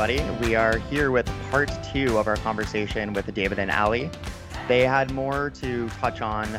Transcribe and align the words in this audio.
everybody. 0.00 0.46
We 0.48 0.54
are 0.54 0.78
here 0.78 1.10
with 1.10 1.30
part 1.50 1.70
two 1.92 2.16
of 2.16 2.26
our 2.26 2.36
conversation 2.36 3.12
with 3.12 3.32
David 3.34 3.58
and 3.58 3.70
Aly. 3.70 4.08
They 4.66 4.80
had 4.80 5.10
more 5.10 5.50
to 5.56 5.90
touch 5.90 6.22
on 6.22 6.58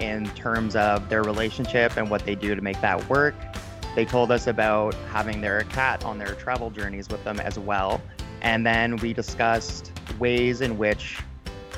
in 0.00 0.26
terms 0.30 0.74
of 0.74 1.08
their 1.08 1.22
relationship 1.22 1.96
and 1.96 2.10
what 2.10 2.24
they 2.24 2.34
do 2.34 2.56
to 2.56 2.60
make 2.60 2.80
that 2.80 3.08
work. 3.08 3.36
They 3.94 4.04
told 4.04 4.32
us 4.32 4.48
about 4.48 4.94
having 5.12 5.40
their 5.40 5.62
cat 5.64 6.04
on 6.04 6.18
their 6.18 6.34
travel 6.34 6.68
journeys 6.68 7.08
with 7.08 7.22
them 7.22 7.38
as 7.38 7.60
well. 7.60 8.02
And 8.42 8.66
then 8.66 8.96
we 8.96 9.12
discussed 9.12 9.92
ways 10.18 10.60
in 10.60 10.76
which 10.76 11.20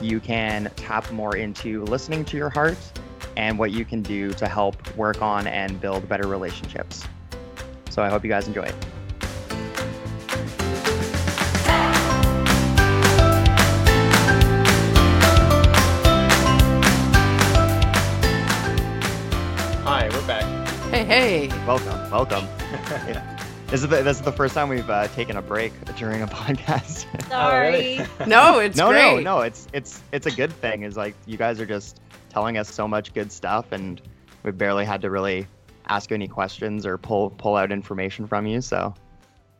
you 0.00 0.18
can 0.18 0.70
tap 0.76 1.12
more 1.12 1.36
into 1.36 1.84
listening 1.84 2.24
to 2.26 2.38
your 2.38 2.48
heart 2.48 2.78
and 3.36 3.58
what 3.58 3.70
you 3.70 3.84
can 3.84 4.00
do 4.00 4.32
to 4.32 4.48
help 4.48 4.96
work 4.96 5.20
on 5.20 5.46
and 5.46 5.78
build 5.78 6.08
better 6.08 6.26
relationships. 6.26 7.04
So 7.90 8.02
I 8.02 8.08
hope 8.08 8.24
you 8.24 8.30
guys 8.30 8.46
enjoy 8.46 8.62
it. 8.62 8.86
Hey, 20.96 21.48
hey. 21.48 21.66
Welcome, 21.66 22.10
welcome. 22.10 22.48
This 23.66 23.82
is 23.82 23.88
the 23.90 24.02
this 24.02 24.16
is 24.16 24.22
the 24.22 24.32
first 24.32 24.54
time 24.54 24.70
we've 24.70 24.88
uh, 24.88 25.08
taken 25.08 25.36
a 25.36 25.42
break 25.42 25.72
during 25.96 26.22
a 26.22 26.26
podcast. 26.28 27.04
Sorry. 27.28 28.00
No, 28.26 28.60
it's 28.60 28.78
no, 28.78 28.88
great. 28.88 29.16
no, 29.22 29.36
no. 29.38 29.40
It's 29.42 29.66
it's 29.74 30.00
it's 30.10 30.24
a 30.26 30.30
good 30.30 30.54
thing. 30.54 30.84
Is 30.84 30.96
like 30.96 31.14
you 31.26 31.36
guys 31.36 31.60
are 31.60 31.66
just 31.66 32.00
telling 32.30 32.56
us 32.56 32.72
so 32.72 32.88
much 32.88 33.12
good 33.12 33.30
stuff, 33.30 33.72
and 33.72 34.00
we 34.42 34.52
barely 34.52 34.86
had 34.86 35.02
to 35.02 35.10
really 35.10 35.46
ask 35.86 36.08
you 36.08 36.14
any 36.14 36.28
questions 36.28 36.86
or 36.86 36.96
pull 36.96 37.28
pull 37.28 37.56
out 37.56 37.70
information 37.72 38.26
from 38.26 38.46
you. 38.46 38.62
So 38.62 38.94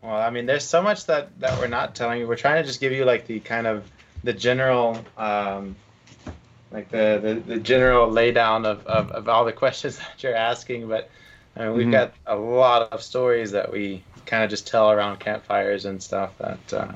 Well, 0.01 0.17
I 0.17 0.31
mean, 0.31 0.47
there's 0.47 0.65
so 0.65 0.81
much 0.81 1.05
that 1.05 1.39
that 1.41 1.59
we're 1.59 1.67
not 1.67 1.95
telling 1.95 2.19
you. 2.21 2.27
We're 2.27 2.37
trying 2.37 2.63
to 2.63 2.67
just 2.67 2.81
give 2.81 2.93
you 2.93 3.05
like 3.05 3.27
the 3.27 3.41
kind 3.41 3.67
of 3.67 3.91
the 4.25 4.33
general, 4.33 5.05
um, 5.19 5.77
like 6.71 6.89
the, 6.91 7.21
the 7.23 7.55
the 7.57 7.61
general 7.61 8.09
laydown 8.11 8.65
of, 8.65 8.87
of 8.87 9.11
of 9.11 9.29
all 9.29 9.45
the 9.45 9.53
questions 9.53 9.99
that 9.99 10.23
you're 10.23 10.35
asking. 10.35 10.89
But 10.89 11.11
I 11.57 11.65
mean, 11.65 11.75
we've 11.75 11.87
Mhm. 11.87 11.91
got 11.91 12.15
a 12.27 12.37
lot 12.37 12.93
of 12.93 13.03
stories 13.03 13.53
that 13.53 13.73
we 13.73 14.05
kind 14.27 14.45
of 14.45 14.51
just 14.51 14.67
tell 14.67 14.91
around 14.91 15.19
campfires 15.21 15.85
and 15.85 16.03
stuff 16.03 16.37
that 16.39 16.73
uh, 16.73 16.93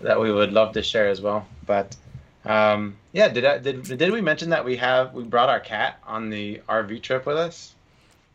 that 0.00 0.20
we 0.20 0.32
would 0.32 0.52
love 0.52 0.72
to 0.74 0.82
share 0.82 1.08
as 1.08 1.20
well. 1.20 1.46
But 1.66 1.96
um, 2.44 2.96
yeah, 3.12 3.28
did 3.28 3.44
I 3.44 3.58
did 3.58 3.84
did 3.84 4.12
we 4.12 4.20
mention 4.20 4.50
that 4.50 4.64
we 4.64 4.76
have 4.76 5.14
we 5.14 5.24
brought 5.24 5.48
our 5.48 5.60
cat 5.60 5.98
on 6.06 6.30
the 6.30 6.62
RV 6.68 7.00
trip 7.00 7.26
with 7.26 7.36
us? 7.36 7.74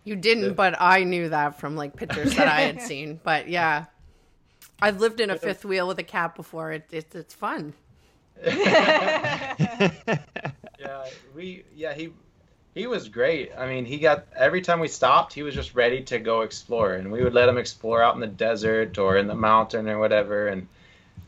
You 0.03 0.15
didn't, 0.15 0.53
but 0.55 0.75
I 0.79 1.03
knew 1.03 1.29
that 1.29 1.59
from 1.59 1.75
like 1.75 1.95
pictures 1.95 2.35
that 2.35 2.47
I 2.47 2.61
had 2.61 2.81
seen. 2.81 3.19
But 3.23 3.47
yeah, 3.49 3.85
I've 4.81 4.99
lived 4.99 5.19
in 5.21 5.29
a 5.29 5.37
fifth 5.37 5.65
wheel 5.65 5.87
with 5.87 5.99
a 5.99 6.03
cat 6.03 6.35
before. 6.35 6.71
It, 6.71 6.87
it 6.91 7.15
it's 7.15 7.33
fun. 7.33 7.73
yeah, 10.79 11.09
we 11.35 11.63
yeah 11.75 11.93
he 11.93 12.11
he 12.73 12.87
was 12.87 13.09
great. 13.09 13.51
I 13.57 13.67
mean, 13.67 13.85
he 13.85 13.97
got 13.97 14.25
every 14.35 14.61
time 14.61 14.79
we 14.79 14.87
stopped, 14.87 15.33
he 15.33 15.43
was 15.43 15.53
just 15.53 15.75
ready 15.75 16.03
to 16.03 16.19
go 16.19 16.41
explore, 16.41 16.93
and 16.93 17.11
we 17.11 17.23
would 17.23 17.33
let 17.33 17.49
him 17.49 17.57
explore 17.57 18.01
out 18.01 18.15
in 18.15 18.21
the 18.21 18.27
desert 18.27 18.97
or 18.97 19.17
in 19.17 19.27
the 19.27 19.35
mountain 19.35 19.89
or 19.89 19.99
whatever, 19.99 20.47
and 20.47 20.67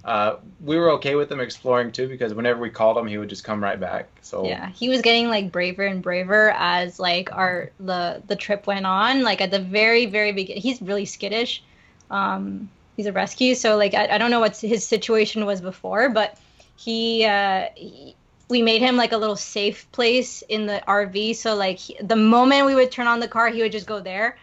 uh, 0.06 0.36
we 0.62 0.78
were 0.78 0.92
okay 0.92 1.16
with 1.16 1.32
him 1.32 1.40
exploring 1.40 1.92
too 1.92 2.08
because 2.08 2.34
whenever 2.34 2.60
we 2.60 2.70
called 2.70 2.98
him, 2.98 3.08
he 3.08 3.18
would 3.18 3.30
just 3.30 3.44
come 3.44 3.64
right 3.64 3.80
back. 3.80 4.08
So 4.22 4.46
Yeah, 4.46 4.70
he 4.70 4.90
was 4.90 5.02
getting 5.02 5.30
like 5.30 5.52
braver 5.52 5.86
and 5.86 6.02
braver 6.02 6.52
as 6.52 7.00
like 7.00 7.32
our 7.34 7.72
the 7.80 8.22
the 8.28 8.36
trip 8.36 8.68
went 8.68 8.86
on. 8.86 9.24
Like 9.24 9.42
at 9.42 9.52
the 9.52 9.60
very 9.60 10.06
very 10.06 10.32
beginning, 10.32 10.62
he's 10.62 10.82
really 10.82 11.06
skittish. 11.06 11.64
Um, 12.10 12.70
he's 12.96 13.06
a 13.06 13.14
rescue, 13.14 13.56
so 13.56 13.76
like 13.76 13.94
I, 13.94 14.16
I 14.16 14.18
don't 14.18 14.32
know 14.32 14.40
what 14.40 14.58
his 14.58 14.86
situation 14.86 15.46
was 15.46 15.62
before, 15.62 16.10
but 16.10 16.38
he, 16.76 17.26
uh, 17.26 17.68
he 17.76 18.16
we 18.54 18.62
made 18.62 18.84
him 18.84 18.96
like 18.96 19.14
a 19.14 19.18
little 19.18 19.36
safe 19.36 19.92
place 19.92 20.44
in 20.44 20.68
the 20.68 20.80
RV. 20.88 21.36
So 21.38 21.56
like 21.56 21.80
he, 21.80 21.98
the 22.00 22.16
moment 22.16 22.68
we 22.68 22.76
would 22.76 22.92
turn 22.92 23.08
on 23.08 23.20
the 23.20 23.28
car, 23.28 23.50
he 23.50 23.64
would 23.64 23.72
just 23.72 23.88
go 23.88 24.00
there, 24.00 24.38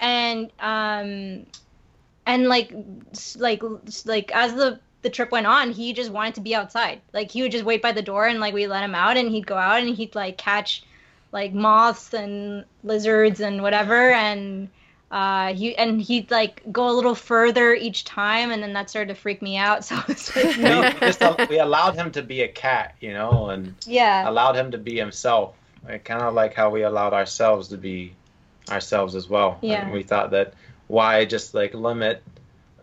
and 0.00 0.50
um, 0.58 1.46
and 2.26 2.48
like 2.48 2.74
like 3.36 3.62
like 4.04 4.32
as 4.32 4.54
the 4.54 4.80
the 5.02 5.10
trip 5.10 5.30
went 5.30 5.46
on, 5.46 5.70
he 5.70 5.92
just 5.92 6.10
wanted 6.10 6.34
to 6.34 6.40
be 6.40 6.52
outside. 6.52 7.00
Like 7.12 7.30
he 7.30 7.42
would 7.42 7.52
just 7.52 7.64
wait 7.64 7.80
by 7.80 7.92
the 7.92 8.02
door 8.02 8.26
and 8.26 8.40
like 8.40 8.54
we 8.54 8.66
let 8.66 8.82
him 8.82 8.96
out 8.96 9.16
and 9.16 9.30
he'd 9.30 9.46
go 9.46 9.56
out 9.56 9.80
and 9.80 9.94
he'd 9.94 10.16
like 10.16 10.36
catch 10.36 10.82
like 11.30 11.54
moths 11.54 12.12
and 12.12 12.64
lizards 12.82 13.38
and 13.38 13.62
whatever 13.62 14.10
and 14.10 14.68
uh 15.14 15.54
he 15.54 15.76
and 15.76 16.02
he'd 16.02 16.28
like 16.32 16.60
go 16.72 16.90
a 16.90 16.94
little 16.98 17.14
further 17.14 17.72
each 17.72 18.04
time 18.04 18.50
and 18.50 18.60
then 18.60 18.72
that 18.72 18.90
started 18.90 19.14
to 19.14 19.20
freak 19.20 19.40
me 19.40 19.56
out. 19.56 19.84
So 19.88 19.96
it's 20.08 20.34
like 20.36 20.56
we 20.56 21.00
just 21.00 21.22
we 21.48 21.58
allowed 21.60 21.94
him 21.94 22.10
to 22.12 22.22
be 22.22 22.42
a 22.42 22.48
cat, 22.48 22.96
you 23.00 23.12
know, 23.12 23.50
and 23.50 23.74
Yeah. 23.86 24.28
allowed 24.28 24.56
him 24.56 24.72
to 24.72 24.78
be 24.78 24.96
himself. 24.96 25.54
Kind 26.04 26.22
of 26.22 26.34
like 26.34 26.54
how 26.54 26.70
we 26.70 26.82
allowed 26.82 27.12
ourselves 27.12 27.68
to 27.68 27.76
be 27.76 28.14
ourselves 28.68 29.14
as 29.14 29.28
well. 29.28 29.58
Yeah. 29.60 29.82
And 29.82 29.92
we 29.92 30.02
thought 30.02 30.32
that 30.32 30.54
why 30.88 31.24
just 31.26 31.54
like 31.54 31.74
limit 31.74 32.22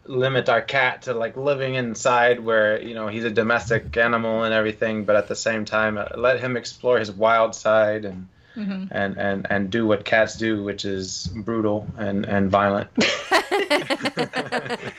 limit 0.05 0.49
our 0.49 0.61
cat 0.61 1.03
to 1.03 1.13
like 1.13 1.35
living 1.37 1.75
inside 1.75 2.39
where 2.39 2.81
you 2.81 2.93
know 2.93 3.07
he's 3.07 3.25
a 3.25 3.29
domestic 3.29 3.95
animal 3.97 4.43
and 4.43 4.53
everything, 4.53 5.03
but 5.03 5.15
at 5.17 5.27
the 5.27 5.35
same 5.35 5.65
time 5.65 5.97
uh, 5.97 6.05
let 6.15 6.39
him 6.39 6.55
explore 6.55 6.97
his 6.97 7.11
wild 7.11 7.53
side 7.55 8.05
and 8.05 8.27
Mhm. 8.56 8.88
and 8.91 9.17
and 9.17 9.47
and 9.50 9.69
do 9.69 9.85
what 9.88 10.03
cats 10.06 10.35
do, 10.35 10.63
which 10.63 10.84
is 10.85 11.28
brutal 11.35 11.88
and 11.97 12.25
and 12.25 12.50
violent. 12.51 12.89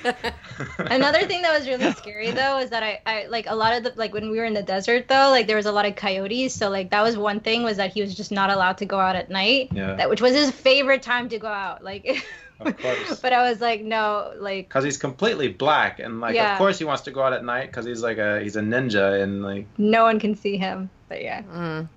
Another 0.79 1.27
thing 1.27 1.43
that 1.43 1.53
was 1.57 1.67
really 1.69 1.93
scary 1.93 2.31
though 2.31 2.59
is 2.59 2.71
that 2.71 2.83
I, 2.83 3.01
I 3.07 3.27
like 3.27 3.47
a 3.49 3.55
lot 3.55 3.75
of 3.75 3.85
the 3.85 3.93
like 3.97 4.13
when 4.15 4.31
we 4.31 4.39
were 4.39 4.45
in 4.45 4.55
the 4.55 4.63
desert 4.63 5.09
though 5.09 5.31
like 5.31 5.47
there 5.47 5.57
was 5.57 5.67
a 5.67 5.73
lot 5.73 5.87
of 5.87 5.97
coyotes 5.97 6.55
so 6.55 6.69
like 6.71 6.91
that 6.91 7.03
was 7.03 7.17
one 7.17 7.41
thing 7.41 7.63
was 7.63 7.77
that 7.79 7.93
he 7.93 8.01
was 8.01 8.15
just 8.15 8.33
not 8.33 8.51
allowed 8.51 8.79
to 8.79 8.85
go 8.87 8.99
out 9.01 9.17
at 9.17 9.31
night 9.31 9.69
Yeah. 9.73 9.95
that 9.97 10.09
which 10.11 10.21
was 10.21 10.33
his 10.35 10.51
favorite 10.51 11.03
time 11.03 11.29
to 11.31 11.39
go 11.39 11.49
out 11.49 11.83
like 11.85 12.25
Of 12.61 12.79
course. 12.79 13.21
but 13.23 13.33
I 13.33 13.49
was 13.51 13.61
like 13.61 13.83
no 13.83 14.33
like 14.39 14.69
Because 14.69 14.85
he's 14.85 14.97
completely 14.99 15.49
black, 15.49 15.99
and 15.99 16.21
like, 16.21 16.35
Yeah. 16.37 16.53
of 16.53 16.59
course, 16.59 16.79
he 16.79 16.85
wants 16.85 17.03
to 17.03 17.11
go 17.11 17.23
out 17.23 17.33
at 17.33 17.45
night 17.45 17.67
because 17.67 17.85
he's 17.85 18.03
like 18.03 18.19
a 18.19 18.41
he's 18.41 18.57
a 18.57 18.61
ninja, 18.63 19.21
and 19.23 19.43
like, 19.43 19.67
no 19.79 20.05
one 20.05 20.21
can 20.21 20.35
see 20.37 20.57
him 20.57 20.89
but 21.09 21.23
yeah 21.23 21.43
Mm. 21.43 21.89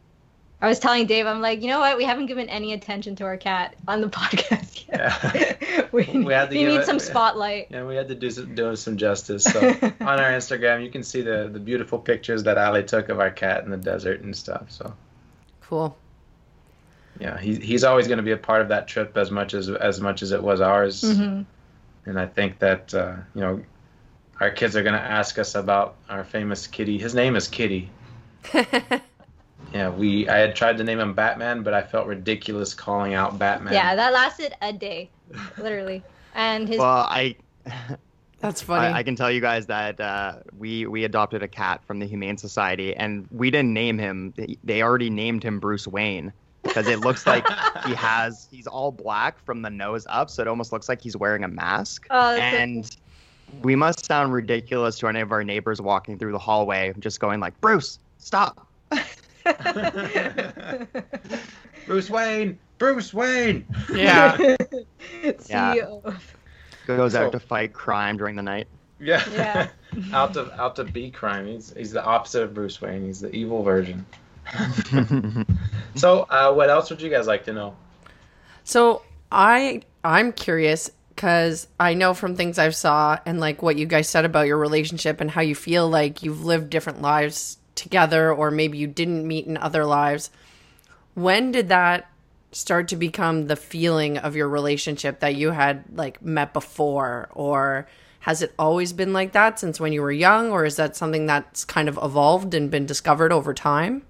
I 0.62 0.68
was 0.68 0.80
telling 0.80 1.06
Dave 1.06 1.28
I'm 1.28 1.42
like 1.42 1.62
you 1.62 1.68
know 1.68 1.80
what 1.80 1.98
we 1.98 2.06
haven't 2.06 2.26
given 2.28 2.50
any 2.50 2.74
attention 2.74 3.16
to 3.18 3.24
our 3.26 3.38
cat 3.38 3.76
on 3.88 4.02
the 4.02 4.08
podcast 4.20 4.88
yet 4.88 5.92
we, 5.94 6.04
We 6.24 6.34
had 6.34 6.50
to 6.50 6.58
we 6.58 6.64
need 6.66 6.80
it- 6.82 6.86
some 6.86 7.00
spotlight 7.00 7.68
Yeah, 7.70 7.86
we 7.86 7.96
had 7.96 8.08
to 8.08 8.16
do 8.16 8.30
some, 8.32 8.56
do 8.56 8.76
some 8.76 8.98
justice. 8.98 9.44
So 9.44 9.60
on 9.84 10.20
our 10.20 10.32
Instagram, 10.32 10.84
you 10.84 10.90
can 10.90 11.04
see 11.04 11.22
the 11.22 11.50
the 11.52 11.60
beautiful 11.60 12.00
pictures 12.00 12.44
that 12.44 12.58
Aly 12.58 12.84
took 12.84 13.10
of 13.10 13.20
our 13.20 13.32
cat 13.32 13.64
in 13.64 13.70
the 13.72 13.78
desert 13.78 14.22
and 14.22 14.36
stuff. 14.36 14.72
So 14.72 14.94
Cool. 15.62 15.96
yeah, 17.20 17.38
he, 17.40 17.56
he's 17.56 17.84
always 17.84 18.08
going 18.08 18.18
to 18.18 18.24
be 18.24 18.32
a 18.32 18.38
part 18.38 18.62
of 18.62 18.70
that 18.70 18.88
trip 18.88 19.18
as 19.18 19.32
much 19.32 19.54
as 19.54 19.70
as 19.70 20.00
much 20.00 20.22
as 20.22 20.32
it 20.32 20.42
was 20.42 20.62
ours. 20.62 21.02
hmm 21.18 21.42
And 22.06 22.20
I 22.20 22.28
think 22.28 22.60
that 22.60 22.94
uh, 22.94 23.16
you 23.34 23.42
know, 23.42 23.62
our 24.40 24.52
kids 24.52 24.76
are 24.76 24.84
going 24.84 24.96
to 24.96 25.02
ask 25.02 25.38
us 25.40 25.56
about 25.56 25.96
our 26.10 26.24
famous 26.24 26.68
kitty. 26.68 26.98
His 26.98 27.14
name 27.16 27.36
is 27.36 27.48
Kitty. 27.48 27.90
Yeah, 29.75 29.90
we 29.90 30.28
I 30.30 30.38
had 30.38 30.56
tried 30.56 30.78
to 30.78 30.84
name 30.86 31.00
him 31.02 31.13
Batman, 31.13 31.62
but 31.62 31.74
I 31.74 31.81
felt 31.84 32.08
ridiculous 32.08 32.74
calling 32.74 33.13
out 33.13 33.38
Batman. 33.38 33.74
yeah 33.74 33.94
that 33.96 34.13
lasted 34.13 34.56
a 34.62 34.72
day 34.72 35.09
literally 35.58 36.02
and 36.34 36.68
his 36.68 36.80
well, 36.80 37.06
I 37.09 37.36
That's 38.40 38.62
funny. 38.62 38.88
I, 38.88 39.00
I 39.00 39.03
can 39.03 39.16
tell 39.16 39.31
you 39.31 39.41
guys 39.41 39.66
that 39.66 40.00
uh, 40.00 40.35
we 40.58 40.85
we 40.85 41.03
adopted 41.03 41.41
a 41.44 41.47
cat 41.47 41.82
from 41.85 42.00
the 42.00 42.05
Humane 42.05 42.38
Society, 42.38 42.96
and 42.96 43.28
we 43.32 43.50
didn't 43.50 43.73
name 43.73 43.97
him. 43.97 44.34
They- 44.38 44.58
They 44.64 44.82
already 44.84 45.09
named 45.09 45.41
him 45.44 45.59
Bruce 45.59 45.88
Wayne 45.88 46.32
because 46.64 46.88
it 46.88 47.00
looks 47.00 47.26
like 47.26 47.46
he 47.85 47.94
has 47.96 48.47
he's 48.52 48.67
all 48.67 48.91
black 48.91 49.44
from 49.46 49.61
the 49.61 49.70
nose 49.70 50.05
up, 50.09 50.29
so 50.29 50.41
it 50.44 50.47
almost 50.47 50.72
looks 50.72 50.88
like 50.88 51.02
he's 51.02 51.17
wearing 51.17 51.44
a 51.44 51.47
mask. 51.47 52.05
Oh, 52.11 52.35
that's 52.35 52.55
so 52.55 52.61
and 52.61 52.97
we 53.64 53.76
must 53.76 54.05
sound 54.05 54.32
ridiculous 54.32 55.00
to 55.00 55.08
any 55.08 55.22
of 55.22 55.32
our 55.32 55.44
neighbors 55.44 55.82
walking 55.82 56.17
through 56.20 56.32
the 56.34 56.40
hallway, 56.40 56.94
just 57.00 57.20
going 57.20 57.40
like, 57.40 57.59
"Bruce, 57.61 58.00
stop!" 58.20 58.67
Bruce 61.86 62.09
Wayne, 62.09 62.58
Bruce 62.78 63.14
Wayne. 63.14 63.66
yeah. 63.94 64.38
CEO. 65.24 66.16
Goes 66.88 67.14
So- 67.14 67.26
out 67.26 67.32
to 67.32 67.40
fight 67.40 67.74
crime 67.74 68.18
during 68.18 68.36
the 68.36 68.44
night. 68.44 68.68
Yeah. 69.00 69.24
Yeah. 69.34 69.68
out 70.14 70.34
to 70.36 70.62
out 70.62 70.76
to 70.78 70.84
be 70.84 71.12
crime. 71.12 71.47
He's 71.47 71.74
he's 71.76 71.92
the 71.92 72.03
opposite 72.03 72.44
of 72.44 72.53
Bruce 72.53 72.82
Wayne. 72.82 73.06
He's 73.06 73.20
the 73.20 73.34
evil 73.36 73.64
version. 73.64 74.06
So, 75.96 76.22
uh, 76.30 76.53
what 76.53 76.70
else 76.70 76.90
would 76.90 77.02
you 77.02 77.09
guys 77.09 77.28
like 77.28 77.46
to 77.46 77.53
know? 77.53 77.76
So 78.64 79.02
I 79.32 79.82
I'm 80.03 80.32
curious 80.32 80.91
because 81.09 81.68
I 81.80 81.94
know 81.94 82.14
from 82.14 82.36
things 82.36 82.59
I've 82.59 82.76
saw 82.76 83.18
and 83.26 83.40
like 83.40 83.62
what 83.62 83.78
you 83.78 83.86
guys 83.86 84.09
said 84.09 84.26
about 84.26 84.48
your 84.48 84.58
relationship 84.58 85.22
and 85.22 85.32
how 85.32 85.41
you 85.41 85.56
feel 85.56 85.90
like 85.90 86.24
you've 86.24 86.44
lived 86.46 86.70
different 86.70 87.02
lives 87.02 87.58
together 87.76 88.34
or 88.34 88.52
maybe 88.52 88.78
you 88.78 88.88
didn't 88.88 89.28
meet 89.28 89.46
in 89.46 89.58
other 89.58 89.86
lives. 89.86 90.32
When 91.14 91.52
did 91.52 91.70
that 91.70 92.10
start 92.52 92.88
to 92.88 92.96
become 92.96 93.48
the 93.48 93.56
feeling 93.56 94.18
of 94.18 94.36
your 94.36 94.48
relationship 94.48 95.20
that 95.20 95.36
you 95.36 95.52
had 95.52 95.84
like 95.94 96.22
met 96.22 96.54
before 96.54 97.30
or 97.34 97.88
has 98.26 98.42
it 98.42 98.56
always 98.58 98.92
been 98.92 99.14
like 99.14 99.34
that 99.34 99.60
since 99.60 99.80
when 99.80 99.94
you 99.94 100.02
were 100.02 100.12
young, 100.12 100.50
or 100.50 100.66
is 100.66 100.78
that 100.78 100.96
something 100.96 101.28
that's 101.28 101.64
kind 101.64 101.88
of 101.88 102.00
evolved 102.02 102.56
and 102.56 102.72
been 102.72 102.88
discovered 102.88 103.32
over 103.32 103.54
time? 103.54 104.02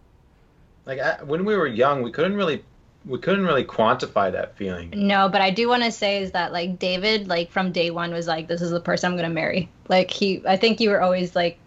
Like 0.85 0.99
I, 0.99 1.21
when 1.21 1.43
we 1.43 1.53
were 1.57 1.67
young, 1.67 2.01
we 2.01 2.13
couldn't 2.13 2.37
really 2.37 2.63
we 3.03 3.19
couldn't 3.19 3.45
really 3.45 3.65
quantify 3.65 4.31
that 4.31 4.55
feeling. 4.55 4.93
No, 4.95 5.27
but 5.27 5.41
I 5.41 5.51
do 5.51 5.67
want 5.67 5.83
to 5.83 5.91
say 5.91 6.23
is 6.23 6.31
that 6.31 6.53
like 6.53 6.79
David, 6.79 7.27
like 7.27 7.51
from 7.51 7.73
day 7.73 7.91
one, 7.91 8.13
was 8.13 8.25
like, 8.25 8.47
"This 8.47 8.61
is 8.61 8.71
the 8.71 8.79
person 8.79 9.11
I'm 9.11 9.17
gonna 9.17 9.33
marry." 9.33 9.69
Like 9.89 10.11
he, 10.11 10.41
I 10.47 10.55
think 10.55 10.79
you 10.79 10.91
were 10.91 11.01
always 11.01 11.35
like, 11.35 11.59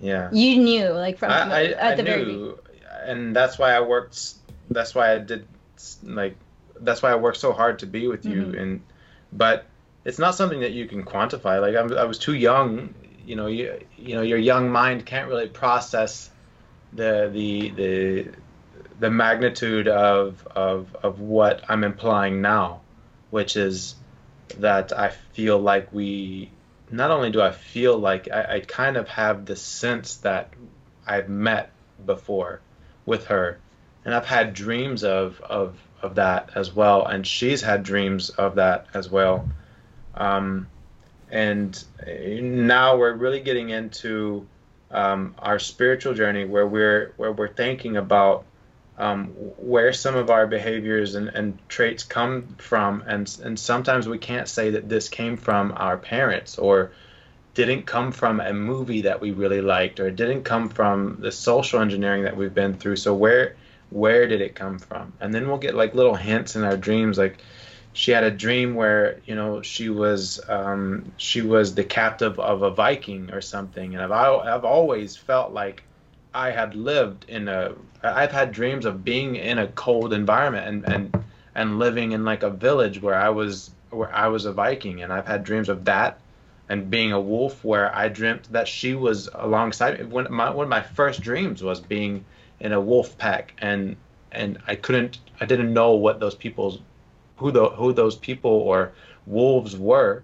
Yeah. 0.00 0.28
you 0.32 0.58
knew 0.58 0.88
like 0.90 1.18
from 1.18 1.30
I, 1.30 1.40
I, 1.40 1.64
at 1.64 1.82
I 1.84 1.94
the 1.94 2.02
very 2.02 2.24
knew, 2.24 2.58
and 3.04 3.34
that's 3.34 3.58
why 3.58 3.72
I 3.72 3.80
worked. 3.80 4.34
That's 4.70 4.94
why 4.94 5.12
I 5.14 5.18
did, 5.18 5.46
like, 6.02 6.36
that's 6.80 7.02
why 7.02 7.12
I 7.12 7.14
worked 7.14 7.38
so 7.38 7.52
hard 7.52 7.78
to 7.80 7.86
be 7.86 8.08
with 8.08 8.26
you. 8.26 8.42
Mhm. 8.46 8.60
And, 8.60 8.80
but 9.32 9.66
it's 10.04 10.18
not 10.18 10.34
something 10.34 10.60
that 10.60 10.72
you 10.72 10.86
can 10.86 11.02
quantify. 11.04 11.60
Like 11.60 11.76
I'm, 11.76 11.96
I 11.96 12.04
was 12.04 12.18
too 12.18 12.34
young. 12.34 12.94
You 13.24 13.36
know, 13.36 13.46
you, 13.46 13.78
you 13.96 14.14
know, 14.14 14.22
your 14.22 14.38
young 14.38 14.70
mind 14.70 15.04
can't 15.06 15.28
really 15.28 15.48
process 15.48 16.30
the 16.92 17.28
the 17.32 17.70
the 17.70 18.28
the 19.00 19.10
magnitude 19.10 19.88
of 19.88 20.46
of 20.54 20.94
of 21.02 21.20
what 21.20 21.64
I'm 21.68 21.84
implying 21.84 22.40
now, 22.40 22.80
which 23.30 23.56
is 23.56 23.94
that 24.58 24.92
I 24.92 25.10
feel 25.32 25.58
like 25.58 25.92
we. 25.92 26.50
Not 26.90 27.10
only 27.10 27.30
do 27.30 27.40
I 27.40 27.50
feel 27.50 27.98
like 27.98 28.28
I, 28.30 28.56
I 28.56 28.60
kind 28.60 28.96
of 28.96 29.08
have 29.08 29.44
the 29.46 29.56
sense 29.56 30.16
that 30.18 30.52
I've 31.06 31.28
met 31.28 31.70
before 32.04 32.60
with 33.04 33.26
her, 33.26 33.58
and 34.04 34.14
I've 34.14 34.26
had 34.26 34.54
dreams 34.54 35.04
of 35.04 35.40
of 35.40 35.76
of 36.02 36.16
that 36.16 36.50
as 36.54 36.72
well, 36.72 37.06
and 37.06 37.26
she's 37.26 37.62
had 37.62 37.82
dreams 37.82 38.30
of 38.30 38.56
that 38.56 38.86
as 38.94 39.10
well. 39.10 39.48
Um, 40.14 40.68
and 41.30 41.82
uh, 42.00 42.40
now 42.40 42.96
we're 42.96 43.14
really 43.14 43.40
getting 43.40 43.70
into 43.70 44.46
um, 44.90 45.34
our 45.38 45.58
spiritual 45.58 46.14
journey, 46.14 46.44
where 46.44 46.66
we're 46.66 47.12
where 47.16 47.32
we're 47.32 47.52
thinking 47.52 47.96
about 47.96 48.44
um, 48.98 49.26
where 49.58 49.92
some 49.92 50.16
of 50.16 50.30
our 50.30 50.46
behaviors 50.46 51.14
and, 51.14 51.28
and 51.28 51.58
traits 51.68 52.02
come 52.02 52.46
from, 52.58 53.02
and 53.06 53.36
and 53.44 53.58
sometimes 53.58 54.08
we 54.08 54.18
can't 54.18 54.48
say 54.48 54.70
that 54.70 54.88
this 54.88 55.08
came 55.08 55.36
from 55.36 55.72
our 55.76 55.96
parents 55.96 56.58
or 56.58 56.92
didn't 57.54 57.84
come 57.84 58.12
from 58.12 58.38
a 58.38 58.52
movie 58.52 59.02
that 59.02 59.20
we 59.20 59.30
really 59.30 59.62
liked 59.62 59.98
or 59.98 60.10
didn't 60.10 60.42
come 60.42 60.68
from 60.68 61.16
the 61.20 61.32
social 61.32 61.80
engineering 61.80 62.24
that 62.24 62.36
we've 62.36 62.54
been 62.54 62.74
through. 62.74 62.96
So 62.96 63.14
where 63.14 63.56
where 63.90 64.26
did 64.26 64.40
it 64.40 64.54
come 64.54 64.78
from? 64.78 65.12
And 65.20 65.34
then 65.34 65.48
we'll 65.48 65.58
get 65.58 65.74
like 65.74 65.94
little 65.94 66.14
hints 66.14 66.56
in 66.56 66.64
our 66.64 66.76
dreams. 66.76 67.18
Like 67.18 67.38
she 67.92 68.10
had 68.10 68.24
a 68.24 68.30
dream 68.30 68.74
where 68.74 69.20
you 69.24 69.34
know 69.34 69.62
she 69.62 69.88
was 69.88 70.40
um, 70.48 71.12
she 71.16 71.42
was 71.42 71.74
the 71.74 71.84
captive 71.84 72.38
of 72.38 72.62
a 72.62 72.70
Viking 72.70 73.30
or 73.32 73.40
something. 73.40 73.94
And 73.94 74.02
I've 74.02 74.12
I've 74.12 74.64
always 74.64 75.16
felt 75.16 75.52
like 75.52 75.82
I 76.36 76.50
had 76.50 76.74
lived 76.74 77.24
in 77.28 77.48
a 77.48 77.72
I've 78.02 78.30
had 78.30 78.52
dreams 78.52 78.84
of 78.84 79.02
being 79.02 79.36
in 79.36 79.56
a 79.56 79.68
cold 79.68 80.12
environment 80.12 80.66
and 80.68 80.94
and 80.94 81.24
and 81.54 81.78
living 81.78 82.12
in 82.12 82.26
like 82.26 82.42
a 82.42 82.50
village 82.50 83.00
where 83.00 83.14
I 83.14 83.30
was 83.30 83.70
where 83.88 84.14
I 84.14 84.28
was 84.28 84.44
a 84.44 84.52
Viking 84.52 85.02
and 85.02 85.10
I've 85.10 85.26
had 85.26 85.44
dreams 85.44 85.70
of 85.70 85.86
that 85.86 86.18
and 86.68 86.90
being 86.90 87.12
a 87.12 87.20
wolf 87.20 87.64
where 87.64 87.94
I 87.96 88.08
dreamt 88.08 88.52
that 88.52 88.68
she 88.68 88.94
was 88.94 89.30
alongside 89.32 89.98
me. 89.98 90.04
One, 90.04 90.26
my, 90.30 90.50
one 90.50 90.64
of 90.64 90.68
my 90.68 90.82
first 90.82 91.22
dreams 91.22 91.62
was 91.62 91.80
being 91.80 92.22
in 92.60 92.72
a 92.72 92.80
wolf 92.80 93.16
pack 93.16 93.54
and 93.62 93.96
and 94.30 94.58
I 94.66 94.74
couldn't 94.74 95.18
I 95.40 95.46
didn't 95.46 95.72
know 95.72 95.92
what 95.92 96.20
those 96.20 96.34
people's 96.34 96.80
who 97.38 97.50
the 97.50 97.70
who 97.70 97.94
those 97.94 98.14
people 98.14 98.50
or 98.50 98.92
wolves 99.26 99.74
were 99.74 100.22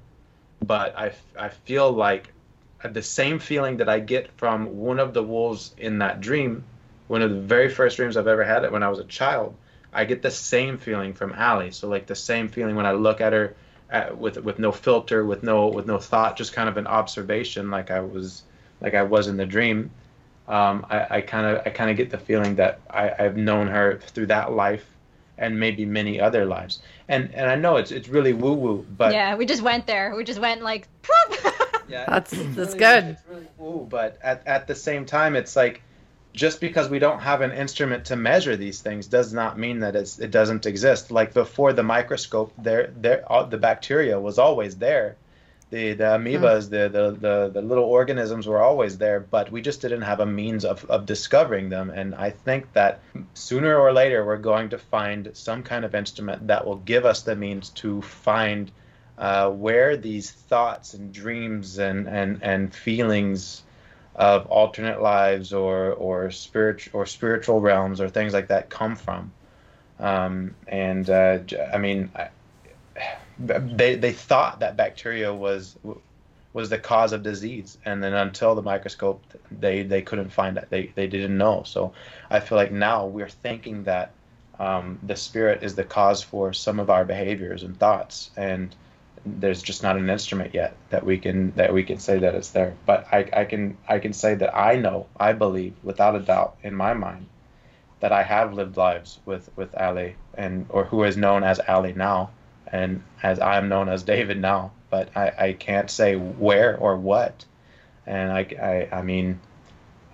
but 0.66 0.94
I, 0.96 1.12
I 1.38 1.48
feel 1.48 1.90
like 1.90 2.31
the 2.88 3.02
same 3.02 3.38
feeling 3.38 3.76
that 3.78 3.88
I 3.88 4.00
get 4.00 4.30
from 4.36 4.76
one 4.76 4.98
of 4.98 5.14
the 5.14 5.22
wolves 5.22 5.74
in 5.78 5.98
that 5.98 6.20
dream 6.20 6.64
one 7.08 7.22
of 7.22 7.30
the 7.30 7.40
very 7.40 7.68
first 7.68 7.96
dreams 7.96 8.16
I've 8.16 8.26
ever 8.26 8.44
had 8.44 8.70
when 8.70 8.82
I 8.82 8.88
was 8.88 8.98
a 8.98 9.04
child 9.04 9.54
I 9.92 10.04
get 10.04 10.22
the 10.22 10.30
same 10.30 10.78
feeling 10.78 11.12
from 11.12 11.34
Aly 11.34 11.70
so 11.70 11.88
like 11.88 12.06
the 12.06 12.14
same 12.14 12.48
feeling 12.48 12.76
when 12.76 12.86
I 12.86 12.92
look 12.92 13.20
at 13.20 13.32
her 13.32 13.54
at, 13.92 14.16
with 14.18 14.38
with 14.38 14.58
no 14.58 14.72
filter, 14.72 15.24
with 15.24 15.42
no 15.42 15.68
with 15.68 15.86
no 15.86 15.98
thought, 15.98 16.36
just 16.36 16.52
kind 16.52 16.68
of 16.68 16.76
an 16.76 16.86
observation, 16.86 17.70
like 17.70 17.90
I 17.90 18.00
was 18.00 18.42
like 18.80 18.94
I 18.94 19.02
was 19.02 19.28
in 19.28 19.36
the 19.36 19.46
dream. 19.46 19.90
Um, 20.48 20.84
I 20.90 21.20
kind 21.20 21.46
of 21.46 21.62
I 21.66 21.70
kind 21.70 21.90
of 21.90 21.96
get 21.96 22.10
the 22.10 22.18
feeling 22.18 22.56
that 22.56 22.80
I, 22.90 23.12
I've 23.16 23.36
known 23.36 23.68
her 23.68 24.00
through 24.08 24.26
that 24.26 24.52
life, 24.52 24.84
and 25.38 25.60
maybe 25.60 25.84
many 25.84 26.20
other 26.20 26.44
lives. 26.46 26.80
And 27.06 27.32
and 27.34 27.48
I 27.48 27.54
know 27.54 27.76
it's 27.76 27.92
it's 27.92 28.08
really 28.08 28.32
woo 28.32 28.54
woo, 28.54 28.86
but 28.96 29.12
yeah, 29.12 29.36
we 29.36 29.46
just 29.46 29.62
went 29.62 29.86
there. 29.86 30.16
We 30.16 30.24
just 30.24 30.40
went 30.40 30.62
like. 30.62 30.88
yeah, 31.88 32.04
That's 32.08 32.30
that's 32.30 32.56
really- 32.56 32.78
good. 32.78 33.04
It's 33.04 33.22
really 33.28 33.48
woo, 33.58 33.86
but 33.88 34.18
at 34.22 34.46
at 34.46 34.66
the 34.66 34.74
same 34.74 35.04
time, 35.06 35.36
it's 35.36 35.56
like 35.56 35.82
just 36.34 36.60
because 36.60 36.88
we 36.88 36.98
don't 36.98 37.20
have 37.20 37.42
an 37.42 37.52
instrument 37.52 38.06
to 38.06 38.16
measure 38.16 38.56
these 38.56 38.80
things 38.80 39.06
does 39.06 39.32
not 39.34 39.58
mean 39.58 39.80
that 39.80 39.94
it's, 39.94 40.18
it 40.18 40.30
doesn't 40.30 40.64
exist. 40.64 41.10
Like 41.10 41.34
before 41.34 41.74
the 41.74 41.82
microscope, 41.82 42.54
there, 42.56 42.90
there, 42.96 43.30
all, 43.30 43.46
the 43.46 43.58
bacteria 43.58 44.18
was 44.18 44.38
always 44.38 44.76
there. 44.78 45.16
The, 45.68 45.92
the 45.92 46.04
amoebas, 46.04 46.70
the, 46.70 46.88
the, 46.88 47.10
the, 47.18 47.50
the 47.52 47.60
little 47.62 47.84
organisms 47.84 48.46
were 48.46 48.62
always 48.62 48.96
there, 48.98 49.20
but 49.20 49.52
we 49.52 49.60
just 49.60 49.82
didn't 49.82 50.02
have 50.02 50.20
a 50.20 50.26
means 50.26 50.64
of, 50.64 50.84
of 50.90 51.04
discovering 51.04 51.68
them. 51.68 51.90
And 51.90 52.14
I 52.14 52.30
think 52.30 52.72
that 52.72 53.00
sooner 53.34 53.76
or 53.78 53.92
later, 53.92 54.24
we're 54.24 54.36
going 54.38 54.70
to 54.70 54.78
find 54.78 55.30
some 55.34 55.62
kind 55.62 55.84
of 55.84 55.94
instrument 55.94 56.46
that 56.46 56.66
will 56.66 56.76
give 56.76 57.04
us 57.04 57.22
the 57.22 57.36
means 57.36 57.68
to 57.70 58.00
find 58.00 58.70
uh, 59.18 59.50
where 59.50 59.96
these 59.96 60.30
thoughts 60.30 60.94
and 60.94 61.12
dreams 61.12 61.78
and, 61.78 62.08
and, 62.08 62.42
and 62.42 62.74
feelings 62.74 63.62
of 64.14 64.46
alternate 64.46 65.00
lives 65.00 65.52
or 65.52 65.92
or 65.94 66.30
spiritual 66.30 67.00
or 67.00 67.06
spiritual 67.06 67.60
realms 67.60 68.00
or 68.00 68.08
things 68.08 68.32
like 68.32 68.48
that 68.48 68.68
come 68.68 68.94
from. 68.94 69.32
Um, 69.98 70.54
and 70.68 71.08
uh, 71.08 71.38
I 71.72 71.78
mean, 71.78 72.10
I, 72.14 72.28
they 73.38 73.96
they 73.96 74.12
thought 74.12 74.60
that 74.60 74.76
bacteria 74.76 75.32
was 75.32 75.78
was 76.52 76.68
the 76.68 76.78
cause 76.78 77.12
of 77.12 77.22
disease, 77.22 77.78
and 77.86 78.02
then 78.02 78.12
until 78.12 78.54
the 78.54 78.62
microscope, 78.62 79.22
they 79.50 79.82
they 79.82 80.02
couldn't 80.02 80.30
find 80.30 80.58
it. 80.58 80.66
They 80.68 80.92
they 80.94 81.06
didn't 81.06 81.38
know. 81.38 81.62
So 81.64 81.92
I 82.30 82.40
feel 82.40 82.58
like 82.58 82.72
now 82.72 83.06
we're 83.06 83.28
thinking 83.28 83.84
that 83.84 84.12
um, 84.58 84.98
the 85.02 85.16
spirit 85.16 85.62
is 85.62 85.74
the 85.74 85.84
cause 85.84 86.22
for 86.22 86.52
some 86.52 86.78
of 86.78 86.90
our 86.90 87.04
behaviors 87.04 87.62
and 87.62 87.78
thoughts, 87.78 88.30
and 88.36 88.74
there's 89.24 89.62
just 89.62 89.82
not 89.82 89.96
an 89.96 90.10
instrument 90.10 90.54
yet 90.54 90.76
that 90.90 91.04
we 91.04 91.18
can 91.18 91.52
that 91.52 91.72
we 91.72 91.84
can 91.84 91.98
say 91.98 92.18
that 92.18 92.34
it's 92.34 92.50
there. 92.50 92.74
But 92.86 93.06
I, 93.12 93.28
I 93.32 93.44
can 93.44 93.76
I 93.88 93.98
can 93.98 94.12
say 94.12 94.34
that 94.34 94.56
I 94.56 94.76
know 94.76 95.06
I 95.18 95.32
believe 95.32 95.74
without 95.82 96.16
a 96.16 96.20
doubt 96.20 96.56
in 96.62 96.74
my 96.74 96.94
mind 96.94 97.26
that 98.00 98.12
I 98.12 98.22
have 98.24 98.52
lived 98.54 98.76
lives 98.76 99.20
with 99.24 99.48
with 99.56 99.74
Aly 99.78 100.16
and 100.34 100.66
or 100.68 100.84
who 100.84 101.04
is 101.04 101.16
known 101.16 101.44
as 101.44 101.60
Aly 101.68 101.92
now, 101.92 102.30
and 102.66 103.02
as 103.22 103.38
I 103.38 103.58
am 103.58 103.68
known 103.68 103.88
as 103.88 104.02
David 104.02 104.40
now. 104.40 104.72
But 104.90 105.16
I, 105.16 105.32
I 105.38 105.52
can't 105.52 105.90
say 105.90 106.16
where 106.16 106.76
or 106.76 106.96
what, 106.96 107.44
and 108.06 108.32
I 108.32 108.88
I, 108.90 108.98
I 108.98 109.02
mean, 109.02 109.38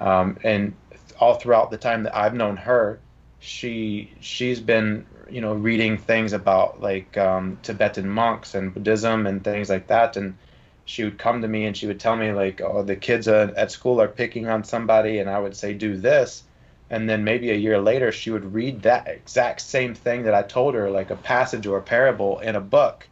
um, 0.00 0.36
and 0.44 0.74
all 1.18 1.34
throughout 1.34 1.70
the 1.70 1.78
time 1.78 2.02
that 2.02 2.16
I've 2.16 2.34
known 2.34 2.56
her, 2.58 3.00
she 3.40 4.16
she's 4.20 4.60
been 4.60 5.06
you 5.30 5.40
know 5.40 5.54
reading 5.54 5.96
things 5.96 6.32
about 6.32 6.80
like 6.80 7.16
um, 7.16 7.58
Tibetan 7.62 8.08
monks 8.08 8.54
and 8.54 8.74
Buddhism 8.74 9.26
and 9.26 9.44
things 9.44 9.70
like 9.70 9.86
that. 9.88 10.16
And 10.16 10.36
she 10.84 11.04
would 11.04 11.18
come 11.18 11.42
to 11.42 11.48
me 11.48 11.66
and 11.66 11.76
she 11.76 11.86
would 11.86 12.00
tell 12.00 12.16
me 12.16 12.32
like 12.32 12.60
oh 12.60 12.82
the 12.82 12.96
kids 12.96 13.28
at, 13.28 13.54
at 13.54 13.70
school 13.70 14.00
are 14.00 14.08
picking 14.08 14.48
on 14.48 14.64
somebody 14.64 15.18
and 15.18 15.30
I 15.30 15.38
would 15.38 15.56
say 15.56 15.74
do 15.74 15.96
this. 15.96 16.44
And 16.90 17.08
then 17.08 17.22
maybe 17.24 17.50
a 17.50 17.54
year 17.54 17.80
later 17.80 18.10
she 18.12 18.30
would 18.30 18.54
read 18.54 18.82
that 18.82 19.06
exact 19.08 19.60
same 19.60 19.94
thing 19.94 20.22
that 20.24 20.34
I 20.34 20.42
told 20.42 20.74
her 20.74 20.90
like 20.90 21.10
a 21.10 21.16
passage 21.16 21.66
or 21.66 21.78
a 21.78 21.82
parable 21.82 22.40
in 22.40 22.56
a 22.56 22.60
book. 22.60 23.08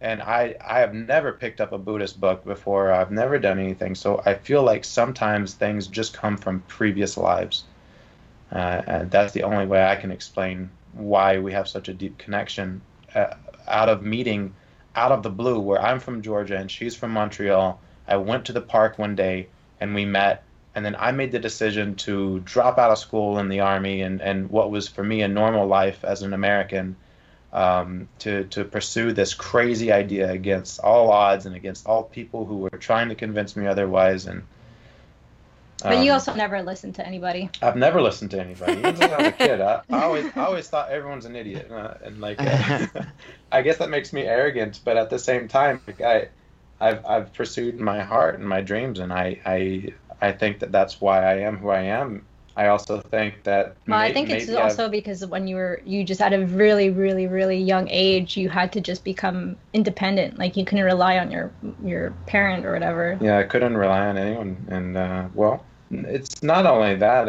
And 0.00 0.22
I 0.22 0.56
I 0.64 0.80
have 0.80 0.94
never 0.94 1.32
picked 1.32 1.60
up 1.60 1.72
a 1.72 1.78
Buddhist 1.78 2.20
book 2.20 2.44
before. 2.44 2.92
I've 2.92 3.10
never 3.10 3.38
done 3.38 3.58
anything. 3.58 3.94
So 3.96 4.22
I 4.24 4.34
feel 4.34 4.62
like 4.62 4.84
sometimes 4.84 5.54
things 5.54 5.88
just 5.88 6.14
come 6.14 6.36
from 6.38 6.62
previous 6.62 7.16
lives 7.18 7.64
uh, 8.52 8.82
and 8.86 9.10
that's 9.10 9.32
the 9.32 9.42
only 9.42 9.66
way 9.66 9.84
I 9.84 9.96
can 9.96 10.10
explain 10.10 10.70
why 10.92 11.38
we 11.38 11.52
have 11.52 11.68
such 11.68 11.88
a 11.88 11.94
deep 11.94 12.18
connection 12.18 12.80
uh, 13.14 13.34
out 13.66 13.88
of 13.88 14.02
meeting 14.02 14.54
out 14.96 15.12
of 15.12 15.22
the 15.22 15.30
blue 15.30 15.60
where 15.60 15.80
I'm 15.80 16.00
from 16.00 16.22
Georgia 16.22 16.56
and 16.56 16.70
she's 16.70 16.96
from 16.96 17.12
Montreal. 17.12 17.80
I 18.08 18.16
went 18.16 18.46
to 18.46 18.52
the 18.52 18.60
park 18.60 18.98
one 18.98 19.14
day 19.14 19.48
and 19.80 19.94
we 19.94 20.04
met 20.04 20.42
and 20.74 20.84
then 20.84 20.96
I 20.98 21.12
made 21.12 21.32
the 21.32 21.38
decision 21.38 21.94
to 21.96 22.40
drop 22.40 22.78
out 22.78 22.90
of 22.90 22.98
school 22.98 23.38
in 23.38 23.48
the 23.48 23.60
army 23.60 24.02
and, 24.02 24.20
and 24.20 24.50
what 24.50 24.70
was 24.70 24.88
for 24.88 25.04
me 25.04 25.22
a 25.22 25.28
normal 25.28 25.66
life 25.66 26.04
as 26.04 26.22
an 26.22 26.32
American 26.32 26.96
um, 27.52 28.08
to, 28.20 28.44
to 28.44 28.64
pursue 28.64 29.12
this 29.12 29.34
crazy 29.34 29.90
idea 29.92 30.30
against 30.30 30.80
all 30.80 31.10
odds 31.10 31.46
and 31.46 31.54
against 31.54 31.86
all 31.86 32.02
people 32.04 32.44
who 32.44 32.58
were 32.58 32.70
trying 32.70 33.08
to 33.08 33.14
convince 33.14 33.56
me 33.56 33.66
otherwise 33.66 34.26
and 34.26 34.42
But 35.82 35.98
you 35.98 36.10
um, 36.10 36.14
also 36.14 36.34
never 36.34 36.62
listened 36.62 36.96
to 36.96 37.06
anybody. 37.06 37.50
I've 37.62 37.76
never 37.76 38.02
listened 38.02 38.32
to 38.32 38.40
anybody. 38.40 38.80
Even 38.80 38.96
since 38.96 39.12
I 39.12 39.18
was 39.18 39.28
a 39.28 39.32
kid, 39.32 39.60
I, 39.60 39.82
I 39.92 40.02
always 40.02 40.26
I 40.36 40.44
always 40.44 40.68
thought 40.68 40.90
everyone's 40.90 41.24
an 41.24 41.36
idiot, 41.36 41.70
uh, 41.70 41.94
and 42.02 42.20
like 42.20 42.40
uh, 42.40 42.86
I 43.52 43.62
guess 43.62 43.78
that 43.78 43.90
makes 43.90 44.12
me 44.12 44.22
arrogant. 44.22 44.80
But 44.84 44.96
at 44.96 45.10
the 45.10 45.18
same 45.18 45.48
time, 45.48 45.80
like 45.86 46.00
I 46.00 46.28
I've 46.80 47.04
I've 47.06 47.32
pursued 47.32 47.78
my 47.78 48.02
heart 48.02 48.38
and 48.38 48.48
my 48.48 48.60
dreams, 48.60 48.98
and 48.98 49.12
I 49.12 49.40
I 49.46 49.94
I 50.20 50.32
think 50.32 50.60
that 50.60 50.72
that's 50.72 51.00
why 51.00 51.24
I 51.24 51.40
am 51.40 51.58
who 51.58 51.68
I 51.68 51.82
am. 51.82 52.26
I 52.58 52.66
also 52.68 53.00
think 53.00 53.44
that. 53.44 53.76
Well, 53.86 53.98
I 53.98 54.12
think 54.12 54.30
it's 54.30 54.46
maybe 54.46 54.58
I've- 54.58 54.70
also 54.70 54.88
because 54.88 55.24
when 55.24 55.46
you 55.46 55.56
were 55.56 55.80
you 55.86 56.02
just 56.04 56.20
at 56.20 56.32
a 56.32 56.44
really 56.46 56.90
really 56.90 57.26
really 57.26 57.56
young 57.56 57.88
age, 57.88 58.36
you 58.36 58.48
had 58.48 58.72
to 58.72 58.80
just 58.80 59.04
become 59.04 59.56
independent. 59.72 60.38
Like 60.38 60.56
you 60.56 60.64
couldn't 60.64 60.84
rely 60.84 61.18
on 61.18 61.30
your 61.30 61.52
your 61.84 62.10
parent 62.26 62.66
or 62.66 62.72
whatever. 62.72 63.16
Yeah, 63.22 63.38
I 63.38 63.44
couldn't 63.44 63.76
rely 63.76 64.06
on 64.08 64.18
anyone, 64.18 64.66
and 64.68 64.96
uh, 64.96 65.28
well, 65.34 65.64
it's 65.90 66.42
not 66.42 66.66
only 66.66 66.96
that. 66.96 67.28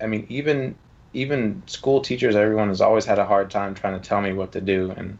I 0.00 0.06
mean, 0.06 0.26
even 0.30 0.74
even 1.12 1.62
school 1.66 2.00
teachers, 2.00 2.34
everyone 2.34 2.68
has 2.68 2.80
always 2.80 3.04
had 3.04 3.18
a 3.18 3.26
hard 3.26 3.50
time 3.50 3.74
trying 3.74 4.00
to 4.00 4.08
tell 4.08 4.22
me 4.22 4.32
what 4.32 4.52
to 4.52 4.60
do, 4.62 4.92
and 4.96 5.18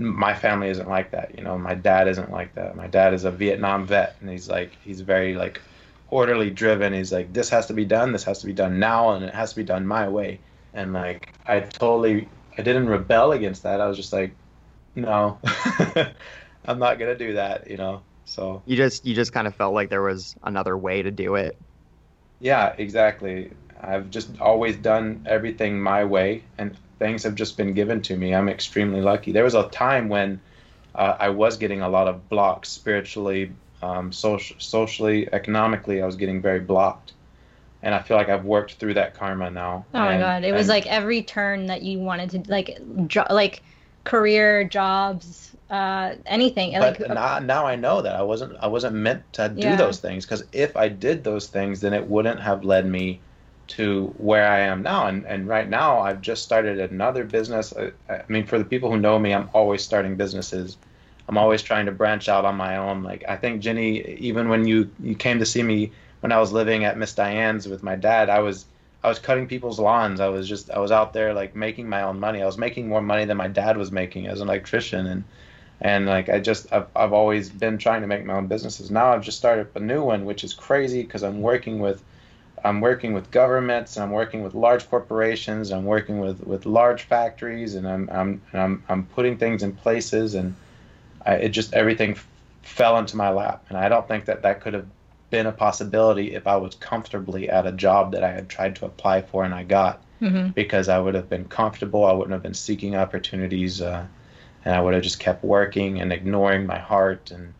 my 0.00 0.34
family 0.34 0.68
isn't 0.68 0.88
like 0.88 1.10
that. 1.12 1.34
You 1.36 1.42
know, 1.42 1.58
my 1.58 1.74
dad 1.74 2.08
isn't 2.08 2.30
like 2.30 2.54
that. 2.54 2.76
My 2.76 2.86
dad 2.86 3.14
is 3.14 3.24
a 3.24 3.30
Vietnam 3.30 3.86
vet, 3.86 4.16
and 4.20 4.30
he's 4.30 4.48
like 4.48 4.76
he's 4.82 5.00
very 5.00 5.34
like 5.34 5.60
orderly 6.10 6.50
driven. 6.50 6.92
He's 6.92 7.12
like 7.12 7.32
this 7.32 7.48
has 7.50 7.66
to 7.66 7.74
be 7.74 7.84
done, 7.84 8.12
this 8.12 8.24
has 8.24 8.40
to 8.40 8.46
be 8.46 8.52
done 8.52 8.78
now, 8.78 9.12
and 9.12 9.24
it 9.24 9.34
has 9.34 9.50
to 9.50 9.56
be 9.56 9.64
done 9.64 9.86
my 9.86 10.08
way. 10.08 10.40
And 10.74 10.92
like 10.92 11.32
I 11.46 11.60
totally, 11.60 12.28
I 12.56 12.62
didn't 12.62 12.88
rebel 12.88 13.32
against 13.32 13.62
that. 13.62 13.80
I 13.80 13.86
was 13.86 13.96
just 13.96 14.12
like, 14.12 14.32
no, 14.94 15.38
I'm 16.64 16.78
not 16.78 16.98
gonna 16.98 17.16
do 17.16 17.34
that. 17.34 17.70
You 17.70 17.76
know, 17.76 18.02
so. 18.24 18.62
You 18.66 18.76
just 18.76 19.04
you 19.04 19.14
just 19.14 19.32
kind 19.32 19.46
of 19.46 19.54
felt 19.54 19.74
like 19.74 19.90
there 19.90 20.02
was 20.02 20.36
another 20.42 20.76
way 20.76 21.02
to 21.02 21.10
do 21.10 21.36
it. 21.36 21.56
Yeah, 22.40 22.74
exactly. 22.76 23.52
I've 23.80 24.10
just 24.10 24.40
always 24.40 24.76
done 24.76 25.26
everything 25.26 25.80
my 25.80 26.04
way, 26.04 26.42
and 26.58 26.76
things 26.98 27.22
have 27.24 27.34
just 27.34 27.56
been 27.56 27.72
given 27.74 28.02
to 28.02 28.16
me. 28.16 28.34
I'm 28.34 28.48
extremely 28.48 29.00
lucky. 29.00 29.32
There 29.32 29.44
was 29.44 29.54
a 29.54 29.68
time 29.68 30.08
when 30.08 30.40
uh, 30.94 31.16
I 31.18 31.28
was 31.28 31.56
getting 31.56 31.82
a 31.82 31.88
lot 31.88 32.08
of 32.08 32.28
blocks 32.28 32.68
spiritually, 32.70 33.52
um, 33.82 34.12
social, 34.12 34.56
socially, 34.58 35.32
economically. 35.32 36.02
I 36.02 36.06
was 36.06 36.16
getting 36.16 36.42
very 36.42 36.60
blocked, 36.60 37.14
and 37.82 37.94
I 37.94 38.00
feel 38.02 38.16
like 38.16 38.28
I've 38.28 38.44
worked 38.44 38.74
through 38.74 38.94
that 38.94 39.14
karma 39.14 39.50
now. 39.50 39.86
Oh 39.94 40.04
my 40.04 40.18
god, 40.18 40.44
it 40.44 40.52
was 40.52 40.68
like 40.68 40.86
every 40.86 41.22
turn 41.22 41.66
that 41.66 41.82
you 41.82 41.98
wanted 41.98 42.30
to 42.30 42.50
like 42.50 42.78
jo- 43.06 43.26
like 43.30 43.62
career, 44.04 44.64
jobs, 44.64 45.54
uh 45.70 46.16
anything. 46.26 46.72
But 46.78 47.00
like 47.00 47.08
now, 47.08 47.38
now 47.38 47.66
I 47.66 47.76
know 47.76 48.02
that 48.02 48.14
I 48.16 48.22
wasn't 48.22 48.56
I 48.60 48.66
wasn't 48.68 48.94
meant 48.96 49.32
to 49.34 49.48
do 49.48 49.70
Yeah. 49.70 49.76
those 49.76 49.98
things 50.00 50.24
because 50.24 50.44
if 50.52 50.76
I 50.76 50.88
did 50.88 51.24
those 51.24 51.48
things, 51.48 51.80
then 51.80 51.92
it 51.92 52.06
wouldn't 52.06 52.40
have 52.40 52.64
led 52.64 52.86
me 52.86 53.24
to 53.68 54.06
where 54.16 54.46
I 54.48 54.60
am 54.60 54.82
now. 54.82 55.06
And 55.06 55.26
and 55.26 55.48
right 55.48 55.68
now, 55.68 56.00
I've 56.00 56.20
just 56.20 56.44
started 56.44 56.78
another 56.80 57.24
business. 57.24 57.72
I, 57.76 57.92
I 58.12 58.22
mean, 58.28 58.46
for 58.46 58.58
the 58.58 58.64
people 58.64 58.90
who 58.90 58.98
know 58.98 59.18
me, 59.18 59.32
I'm 59.34 59.50
always 59.54 59.82
starting 59.84 60.16
businesses. 60.16 60.78
I'm 61.28 61.38
always 61.38 61.62
trying 61.62 61.86
to 61.86 61.92
branch 61.92 62.28
out 62.28 62.44
on 62.44 62.56
my 62.56 62.76
own. 62.76 63.02
Like 63.02 63.24
I 63.28 63.36
think 63.36 63.60
Jenny, 63.60 64.16
even 64.18 64.48
when 64.48 64.66
you 64.66 64.90
you 65.00 65.14
came 65.14 65.38
to 65.38 65.46
see 65.46 65.62
me 65.62 65.92
when 66.20 66.32
I 66.32 66.38
was 66.38 66.52
living 66.52 66.84
at 66.84 66.98
Miss 66.98 67.14
Diane's 67.14 67.68
with 67.68 67.82
my 67.82 67.96
dad, 67.96 68.28
I 68.30 68.40
was 68.40 68.66
I 69.02 69.08
was 69.08 69.18
cutting 69.18 69.46
people's 69.46 69.78
lawns. 69.78 70.20
I 70.20 70.28
was 70.28 70.48
just 70.48 70.70
I 70.70 70.78
was 70.78 70.92
out 70.92 71.12
there 71.12 71.34
like 71.34 71.54
making 71.56 71.88
my 71.88 72.02
own 72.02 72.20
money. 72.20 72.42
I 72.42 72.46
was 72.46 72.58
making 72.58 72.88
more 72.88 73.02
money 73.02 73.24
than 73.24 73.36
my 73.36 73.48
dad 73.48 73.76
was 73.76 73.90
making 73.92 74.26
as 74.26 74.40
an 74.40 74.48
electrician 74.48 75.06
and 75.06 75.24
and 75.80 76.06
like 76.06 76.28
I 76.28 76.40
just 76.40 76.72
I've, 76.72 76.86
I've 76.96 77.12
always 77.12 77.50
been 77.50 77.78
trying 77.78 78.00
to 78.02 78.06
make 78.06 78.24
my 78.24 78.34
own 78.34 78.46
businesses. 78.46 78.90
Now 78.90 79.12
I've 79.12 79.22
just 79.22 79.38
started 79.38 79.68
a 79.74 79.80
new 79.80 80.02
one, 80.02 80.24
which 80.24 80.44
is 80.44 80.54
crazy 80.54 81.02
because 81.02 81.22
I'm 81.22 81.40
working 81.40 81.80
with 81.80 82.02
I'm 82.64 82.80
working 82.80 83.12
with 83.12 83.30
governments 83.30 83.96
and 83.96 84.04
I'm 84.04 84.10
working 84.10 84.42
with 84.42 84.54
large 84.54 84.88
corporations. 84.88 85.70
I'm 85.70 85.84
working 85.84 86.18
with, 86.20 86.40
with 86.44 86.66
large 86.66 87.02
factories 87.02 87.74
and 87.74 87.86
I'm 87.86 88.08
I'm 88.10 88.42
and 88.52 88.62
I'm 88.62 88.84
I'm 88.88 89.06
putting 89.06 89.36
things 89.38 89.62
in 89.62 89.72
places 89.72 90.34
and 90.34 90.54
I, 91.26 91.34
it 91.34 91.48
just 91.50 91.74
everything 91.74 92.12
f- 92.12 92.26
fell 92.62 92.98
into 92.98 93.16
my 93.16 93.30
lap 93.30 93.64
and 93.68 93.76
I 93.76 93.88
don't 93.88 94.06
think 94.08 94.24
that 94.26 94.42
that 94.42 94.60
could 94.60 94.74
have 94.74 94.86
been 95.30 95.46
a 95.46 95.52
possibility 95.52 96.34
if 96.34 96.46
I 96.46 96.56
was 96.56 96.74
comfortably 96.76 97.50
at 97.50 97.66
a 97.66 97.72
job 97.72 98.12
that 98.12 98.22
I 98.22 98.30
had 98.30 98.48
tried 98.48 98.76
to 98.76 98.86
apply 98.86 99.22
for 99.22 99.44
and 99.44 99.54
I 99.54 99.64
got 99.64 100.00
Mhm. 100.22 100.54
because 100.54 100.88
I 100.88 100.98
would 100.98 101.14
have 101.14 101.28
been 101.28 101.44
comfortable. 101.44 102.06
I 102.06 102.12
wouldn't 102.12 102.32
have 102.32 102.42
been 102.42 102.54
seeking 102.54 102.96
opportunities, 102.96 103.82
uh, 103.82 104.04
and 104.64 104.74
I 104.74 104.80
would 104.80 104.94
have 104.94 105.02
just 105.02 105.20
kept 105.20 105.44
working 105.44 106.00
and 106.00 106.10
ignoring 106.12 106.64
my 106.64 106.78
heart. 106.78 107.30
And 107.30 107.52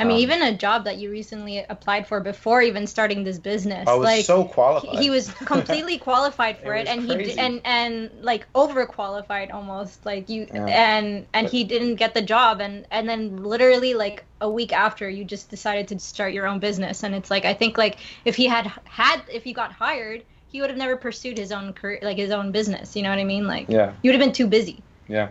I 0.00 0.04
mean, 0.04 0.14
um, 0.16 0.20
even 0.20 0.42
a 0.42 0.56
job 0.56 0.84
that 0.84 0.98
you 0.98 1.10
recently 1.10 1.58
applied 1.68 2.06
for 2.06 2.20
before 2.20 2.62
even 2.62 2.86
starting 2.86 3.24
this 3.24 3.38
business. 3.38 3.88
I 3.88 3.94
was 3.94 4.04
like 4.04 4.24
so 4.24 4.44
he, 4.44 4.48
qualified. 4.52 4.98
he 5.00 5.10
was 5.10 5.28
completely 5.44 5.98
qualified 5.98 6.58
for 6.58 6.74
It 6.74 6.82
it, 6.82 6.88
and 6.88 7.02
he 7.02 7.14
crazy. 7.14 7.32
d- 7.34 7.38
and 7.40 7.60
and 7.64 8.10
like 8.22 8.46
overqualified 8.52 9.52
almost 9.52 10.04
like 10.06 10.28
you 10.28 10.46
Yeah. 10.54 10.66
and 10.66 11.26
and 11.32 11.46
But- 11.46 11.52
he 11.52 11.64
didn't 11.64 11.96
get 11.96 12.14
the 12.14 12.22
job 12.22 12.60
and 12.60 12.86
and 12.90 13.08
then 13.08 13.42
literally 13.42 13.94
like 13.94 14.24
a 14.40 14.48
week 14.48 14.72
after 14.72 15.08
you 15.10 15.24
just 15.24 15.50
decided 15.50 15.88
to 15.88 15.98
start 15.98 16.32
your 16.32 16.46
own 16.46 16.58
business 16.60 17.02
and 17.02 17.14
it's 17.14 17.30
like 17.30 17.44
I 17.44 17.54
think 17.54 17.76
like 17.76 17.98
if 18.24 18.36
he 18.36 18.46
had 18.46 18.70
had 18.84 19.22
if 19.32 19.42
he 19.44 19.52
got 19.52 19.72
hired 19.72 20.22
he 20.50 20.60
would 20.60 20.70
have 20.70 20.78
never 20.78 20.96
pursued 20.96 21.36
his 21.38 21.50
own 21.52 21.72
career 21.72 21.98
like 22.02 22.16
his 22.16 22.30
own 22.30 22.52
business 22.52 22.94
you 22.96 23.02
know 23.02 23.10
what 23.10 23.18
I 23.18 23.24
mean 23.24 23.46
like 23.46 23.66
yeah, 23.68 23.92
you 24.02 24.10
would 24.10 24.14
have 24.20 24.24
been 24.24 24.32
too 24.32 24.46
busy 24.46 24.82
yeah. 25.08 25.26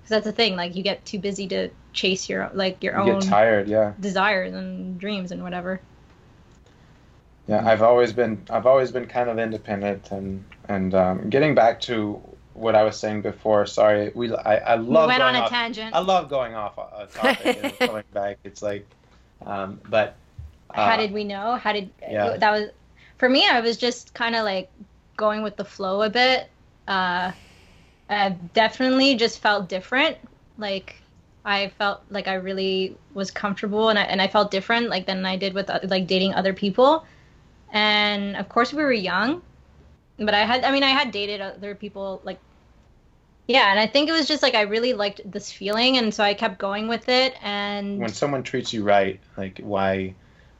because 0.00 0.08
that's 0.10 0.24
the 0.24 0.32
thing 0.32 0.56
like 0.56 0.74
you 0.74 0.82
get 0.82 1.04
too 1.04 1.18
busy 1.18 1.46
to 1.48 1.68
chase 1.96 2.28
your 2.28 2.50
like 2.54 2.82
your 2.84 2.94
You 3.04 3.12
own 3.14 3.20
tired. 3.20 3.66
Yeah, 3.68 3.94
desires 3.98 4.54
and 4.54 5.00
dreams 5.00 5.32
and 5.32 5.42
whatever 5.42 5.80
yeah. 7.48 7.66
I've 7.66 7.82
always 7.82 8.12
been 8.12 8.42
I've 8.50 8.66
always 8.66 8.90
been 8.90 9.06
kind 9.06 9.30
of 9.30 9.38
independent 9.38 10.10
and 10.10 10.44
and 10.68 10.94
um, 10.94 11.30
getting 11.30 11.54
back 11.54 11.80
to 11.82 12.20
what 12.54 12.74
I 12.74 12.82
was 12.82 12.98
saying 12.98 13.22
before. 13.22 13.66
Sorry, 13.66 14.10
we 14.14 14.34
I, 14.34 14.56
I 14.56 14.76
we 14.76 14.86
love 14.86 15.08
went 15.08 15.22
on 15.22 15.32
going 15.34 15.42
a 15.42 15.44
off- 15.44 15.50
tangent 15.50 15.94
I 15.94 16.00
love 16.00 16.28
going 16.28 16.54
off 16.54 16.78
a 16.78 17.06
topic 17.12 17.58
and 17.62 17.78
coming 17.78 18.04
back. 18.12 18.38
It's 18.44 18.62
like, 18.62 18.86
um, 19.44 19.80
but 19.88 20.16
uh, 20.70 20.84
how 20.84 20.96
did 20.96 21.12
we 21.12 21.24
know 21.24 21.56
how 21.56 21.72
did 21.72 21.90
yeah. 22.02 22.36
that 22.36 22.50
was 22.50 22.70
for 23.18 23.28
me 23.28 23.46
i 23.48 23.60
was 23.60 23.76
just 23.76 24.12
kind 24.14 24.34
of 24.34 24.44
like 24.44 24.68
going 25.16 25.42
with 25.42 25.56
the 25.56 25.64
flow 25.64 26.02
a 26.02 26.10
bit 26.10 26.50
uh 26.88 27.30
i 28.10 28.28
definitely 28.52 29.14
just 29.14 29.38
felt 29.40 29.68
different 29.68 30.16
like 30.58 30.96
i 31.46 31.68
felt 31.78 32.02
like 32.10 32.28
i 32.28 32.34
really 32.34 32.96
was 33.14 33.30
comfortable 33.30 33.88
and 33.88 33.98
i, 33.98 34.02
and 34.02 34.20
I 34.20 34.28
felt 34.28 34.50
different 34.50 34.90
like 34.90 35.06
than 35.06 35.24
i 35.24 35.36
did 35.36 35.54
with 35.54 35.70
uh, 35.70 35.80
like 35.84 36.06
dating 36.06 36.34
other 36.34 36.52
people. 36.52 37.06
And 37.72 38.36
of 38.36 38.48
course 38.48 38.72
we 38.72 38.82
were 38.82 38.92
young 38.92 39.42
but 40.18 40.34
i 40.34 40.44
had 40.44 40.64
i 40.64 40.70
mean 40.70 40.82
i 40.82 40.88
had 40.88 41.10
dated 41.10 41.40
other 41.40 41.74
people 41.74 42.20
like 42.24 42.38
yeah 43.46 43.70
and 43.70 43.78
i 43.78 43.86
think 43.86 44.08
it 44.08 44.12
was 44.12 44.26
just 44.26 44.42
like 44.42 44.54
i 44.54 44.62
really 44.62 44.92
liked 44.92 45.20
this 45.30 45.52
feeling 45.52 45.98
and 45.98 46.12
so 46.14 46.24
i 46.24 46.34
kept 46.34 46.58
going 46.58 46.88
with 46.88 47.08
it 47.08 47.34
and 47.42 47.98
when 47.98 48.08
someone 48.12 48.42
treats 48.42 48.72
you 48.72 48.82
right, 48.82 49.20
like 49.36 49.58
why, 49.58 50.14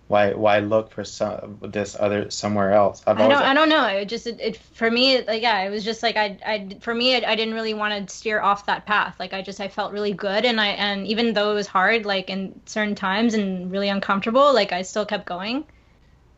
why, 0.09 0.35
why 0.35 0.61
look 0.61 0.91
for 0.93 1.05
some 1.05 1.59
this 1.63 1.97
other 1.99 2.31
somewhere 2.31 2.73
else? 2.73 3.03
I've 3.07 3.19
I 3.19 3.29
don't, 3.29 3.43
I 3.43 3.55
don't 3.55 3.69
know. 3.69 3.87
It 3.87 4.07
just, 4.09 4.27
it, 4.27 4.41
it 4.41 4.57
for 4.57 4.91
me, 4.91 5.15
it, 5.15 5.27
like, 5.27 5.43
yeah, 5.43 5.63
it 5.63 5.71
was 5.71 5.85
just 5.85 6.03
like 6.03 6.17
I, 6.17 6.39
I, 6.47 6.79
for 6.81 6.95
me, 6.95 7.15
I, 7.17 7.33
I 7.33 7.35
didn't 7.37 7.55
really 7.55 7.75
want 7.75 8.09
to 8.09 8.15
steer 8.15 8.41
off 8.41 8.67
that 8.67 8.87
path. 8.87 9.17
Like, 9.19 9.33
I 9.33 9.43
just, 9.43 9.61
I 9.61 9.69
felt 9.69 9.93
really 9.93 10.13
good, 10.13 10.45
and 10.45 10.61
I, 10.61 10.69
and 10.69 11.07
even 11.07 11.33
though 11.35 11.51
it 11.53 11.55
was 11.55 11.67
hard, 11.67 12.05
like 12.07 12.31
in 12.31 12.61
certain 12.67 12.95
times 12.95 13.35
and 13.35 13.71
really 13.71 13.89
uncomfortable, 13.89 14.53
like 14.55 14.73
I 14.73 14.83
still 14.83 15.07
kept 15.07 15.27
going. 15.27 15.67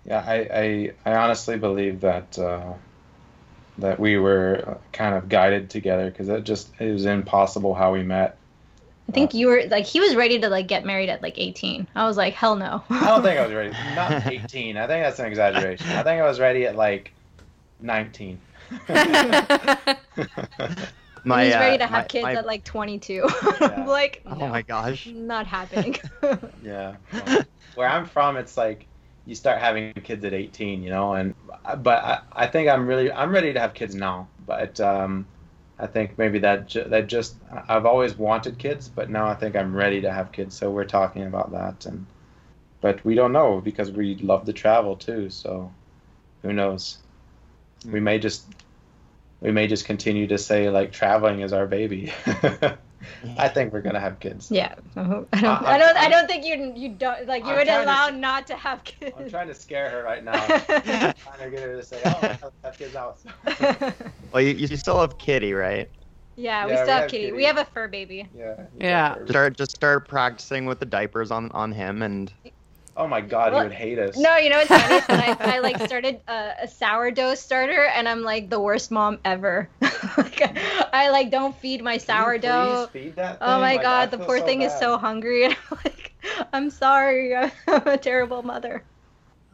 yeah, 0.05 0.25
I, 0.27 0.35
I, 1.05 1.13
I 1.13 1.17
honestly 1.17 1.59
believe 1.59 2.01
that 2.01 2.39
uh, 2.39 2.75
that 3.79 4.01
we 4.01 4.19
were 4.19 4.79
kind 4.93 5.15
of 5.15 5.29
guided 5.29 5.71
together 5.71 6.11
because 6.11 6.29
it 6.29 6.45
just 6.45 6.73
it 6.81 6.93
was 6.93 7.05
impossible 7.07 7.75
how 7.75 7.93
we 7.93 8.03
met. 8.03 8.38
I 9.09 9.13
think 9.13 9.33
you 9.33 9.47
were 9.47 9.63
like, 9.69 9.87
he 9.87 10.01
was 10.01 10.15
ready 10.15 10.39
to 10.41 10.49
like 10.51 10.69
get 10.69 10.85
married 10.85 11.09
at 11.09 11.23
like 11.23 11.39
18. 11.39 11.87
I 11.95 12.07
was 12.07 12.19
like, 12.19 12.35
hell 12.35 12.57
no. 12.57 12.85
I 12.91 13.07
don't 13.07 13.23
think 13.23 13.39
I 13.39 13.47
was 13.47 13.55
ready. 13.55 13.71
Not 13.95 14.27
18. 14.27 14.77
I 14.77 14.87
think 14.87 15.05
that's 15.05 15.19
an 15.19 15.27
exaggeration. 15.27 15.87
I 15.89 16.03
think 16.03 16.21
I 16.21 16.27
was 16.27 16.39
ready 16.39 16.67
at 16.67 16.77
like 16.77 17.13
19. 17.81 18.39
My, 18.87 18.87
he 21.45 21.47
was 21.47 21.55
ready 21.55 21.75
uh, 21.75 21.79
to 21.79 21.87
have 21.87 21.91
my- 21.91 22.05
kids 22.05 22.23
my- 22.25 22.35
at 22.35 22.47
like 22.47 22.65
22. 22.65 23.15
Yeah. 23.61 23.69
I'm 23.77 23.87
like, 23.87 24.23
Oh 24.27 24.49
my 24.49 24.63
gosh. 24.63 25.07
not 25.07 25.47
happening. 25.47 25.97
Yeah. 26.63 26.97
Well, 27.13 27.43
where 27.77 27.89
I'm 27.89 28.05
from, 28.05 28.37
it's 28.37 28.57
like 28.59 28.87
you 29.25 29.35
start 29.35 29.59
having 29.59 29.95
kids 29.95 30.25
at 30.25 30.35
18, 30.35 30.83
you 30.83 30.91
know, 30.91 31.15
and 31.15 31.35
but 31.79 32.03
I, 32.05 32.21
I 32.33 32.47
think 32.47 32.69
I'm 32.69 32.87
really 32.87 33.11
I'm 33.13 33.31
ready 33.31 33.53
to 33.53 33.61
have 33.61 33.75
kids 33.75 33.95
now, 33.95 34.29
but 34.47 34.81
um, 34.81 35.27
I 35.79 35.87
think 35.87 36.19
maybe 36.19 36.41
that 36.41 36.69
ju- 36.69 36.85
that 36.89 37.07
just 37.07 37.37
I've 37.69 37.87
always 37.87 38.17
wanted 38.17 38.59
kids, 38.59 38.89
but 38.89 39.11
now 39.11 39.27
I 39.29 39.35
think 39.35 39.57
I'm 39.57 39.75
ready 39.75 40.01
to 40.03 40.13
have 40.13 40.33
kids, 40.33 40.57
so 40.57 40.71
we're 40.71 40.85
talking 40.85 41.25
about 41.25 41.53
that, 41.53 41.87
and 41.87 42.07
but 42.81 43.05
we 43.05 43.15
don't 43.15 43.33
know 43.33 43.61
because 43.61 43.91
we 43.93 44.17
love 44.17 44.45
to 44.47 44.53
travel 44.53 44.97
too, 44.97 45.31
so 45.31 45.73
who 46.43 46.53
knows? 46.53 46.99
Hmm. 47.85 47.93
We 47.93 48.01
may 48.01 48.19
just 48.19 48.47
we 49.41 49.53
may 49.53 49.67
just 49.67 49.85
continue 49.85 50.27
to 50.29 50.39
say 50.39 50.71
like 50.71 50.93
traveling 50.93 51.41
is 51.41 51.53
our 51.53 51.67
baby. 51.67 52.13
I 53.39 53.49
think 53.49 53.73
we're 53.73 53.81
gonna 53.81 54.01
have 54.01 54.19
kids. 54.21 54.51
yeah. 54.51 54.75
I 54.97 55.03
don't, 55.03 55.29
I- 55.33 55.75
I 55.75 55.79
don't, 55.79 55.97
I 55.97 56.09
don't 56.09 56.27
think 56.27 56.45
you, 56.45 56.73
you 56.77 56.89
don't, 56.91 57.27
like, 57.27 57.45
you 57.45 57.51
I'm 57.51 57.57
would 57.57 57.67
trying 57.67 57.79
to- 57.79 57.85
allow 57.85 58.09
not 58.11 58.47
to 58.49 58.57
have 58.57 58.85
kids. 58.85 59.15
I'm 59.19 59.31
trying 59.31 59.49
to 59.49 59.55
scare 59.55 59.89
her 59.91 60.03
right 60.03 60.23
now. 60.25 60.33
I'm 60.35 60.61
trying 61.15 61.15
to 61.41 61.51
get 61.51 61.61
her 61.61 61.77
to 61.77 61.83
say, 61.83 62.01
"Oh, 62.05 62.19
I 62.23 62.27
have- 62.27 62.53
have 62.65 62.79
kids 62.79 62.95
out." 62.97 63.19
Well, 64.33 64.43
you, 64.43 64.53
you 64.55 64.77
still 64.77 65.01
have 65.01 65.17
Kitty, 65.19 65.53
right? 65.55 65.89
Yeah, 66.37 66.67
we 66.67 66.73
Yeah, 66.73 66.77
we 66.81 66.85
still 66.85 66.87
have 66.95 67.01
have 67.03 67.11
kitty. 67.11 67.25
kitty. 67.25 67.37
We 67.37 67.45
have 67.45 67.59
a 67.59 67.65
fur 67.65 67.89
baby. 67.89 68.29
Yeah. 68.37 68.55
Yeah. 68.79 69.17
Start 69.27 69.57
just 69.57 69.73
start 69.75 70.07
practicing 70.07 70.67
with 70.67 70.79
the 70.81 70.87
diapers 70.87 71.31
on 71.31 71.51
on 71.53 71.73
him, 71.73 72.03
and 72.03 72.33
Oh 72.99 73.07
my 73.09 73.23
God, 73.23 73.53
Well, 73.53 73.61
he 73.61 73.63
would 73.63 73.73
hate 73.73 73.99
us. 73.99 74.17
No, 74.21 74.37
you 74.37 74.51
know 74.51 74.59
what's 74.59 74.75
funny? 74.75 74.97
is 74.97 75.09
I, 75.11 75.37
I 75.41 75.59
like 75.61 75.79
started 75.81 76.21
a, 76.29 76.53
a 76.65 76.69
sourdough 76.69 77.35
starter, 77.35 77.85
and 77.85 78.09
I'm 78.09 78.23
like 78.23 78.51
the 78.51 78.61
worst 78.61 78.91
mom 78.91 79.19
ever. 79.25 79.71
like, 80.19 80.41
I 80.93 81.11
like 81.11 81.31
don't 81.31 81.57
feed 81.57 81.83
my 81.83 81.99
Can 82.07 82.23
you 82.25 82.33
sourdough. 82.33 82.85
please 82.85 82.87
feed 82.87 83.17
that 83.17 83.41
Oh 83.41 83.61
my 83.61 83.77
Like, 83.77 83.87
I 83.93 84.07
god, 84.07 84.11
the 84.11 84.19
poor 84.19 84.39
so 84.39 84.45
thing 84.47 84.63
is 84.63 84.75
so 84.75 84.99
hungry. 84.99 85.45
And 85.47 85.57
I'm 85.71 85.79
like, 85.85 86.13
I'm 86.53 86.71
sorry, 86.71 87.35
I'm 87.37 87.53
a 87.67 87.97
terrible 87.99 88.43
mother. 88.43 88.85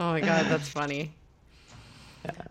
Oh 0.01 0.13
my 0.13 0.21
god, 0.23 0.49
that's 0.49 0.69
funny. 0.69 1.13
yeah. 2.25 2.47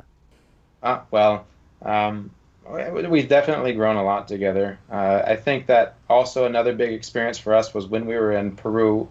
Uh, 0.82 1.02
well, 1.12 1.46
um, 1.84 2.32
we- 2.70 3.08
we've 3.08 3.30
definitely 3.30 3.74
grown 3.74 3.96
a 3.98 4.04
lot 4.04 4.28
together. 4.28 4.80
Uh, 4.92 5.22
I 5.26 5.36
think 5.36 5.68
that 5.68 5.96
also 6.10 6.46
another 6.46 6.74
big 6.74 6.94
experience 6.94 7.38
for 7.38 7.54
us 7.54 7.74
was 7.74 7.88
when 7.88 8.06
we 8.06 8.16
were 8.16 8.32
in 8.34 8.56
Peru, 8.56 9.08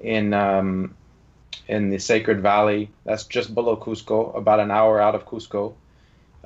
in 0.00 0.32
um, 0.34 0.94
in 1.68 1.90
the 1.90 1.98
Sacred 1.98 2.40
Valley. 2.40 2.90
That's 3.04 3.24
just 3.24 3.54
below 3.54 3.76
Cusco, 3.76 4.36
about 4.36 4.60
an 4.60 4.70
hour 4.70 5.00
out 5.00 5.14
of 5.14 5.26
Cusco. 5.26 5.74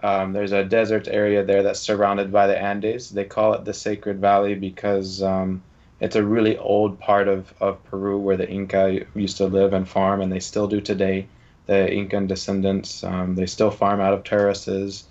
Um, 0.03 0.33
there's 0.33 0.53
a 0.53 0.65
desert 0.65 1.09
area 1.09 1.45
there 1.45 1.63
that's 1.63 1.81
surrounded 1.81 2.33
by 2.33 2.47
the 2.47 2.59
Andes. 2.59 3.11
They 3.11 3.25
call 3.25 3.53
it 3.55 3.65
the 3.65 3.75
Sacred 3.75 4.19
Valley 4.19 4.55
because 4.55 5.23
um, 5.23 5.63
it's 6.01 6.17
a 6.17 6.25
really 6.25 6.57
old 6.57 6.99
part 6.99 7.29
of, 7.29 7.53
of 7.61 7.85
Peru 7.85 8.19
where 8.19 8.37
the 8.37 8.49
Inca 8.49 9.05
used 9.15 9.37
to 9.39 9.47
live 9.47 9.75
and 9.75 9.87
farm, 9.87 10.23
and 10.23 10.33
they 10.33 10.41
still 10.41 10.67
do 10.67 10.81
today. 10.81 11.27
The 11.67 11.93
Incan 11.93 12.27
descendants, 12.27 13.05
um, 13.05 13.37
they 13.37 13.47
still 13.47 13.71
farm 13.71 14.01
out 14.01 14.15
of 14.15 14.25
terraces, 14.25 15.05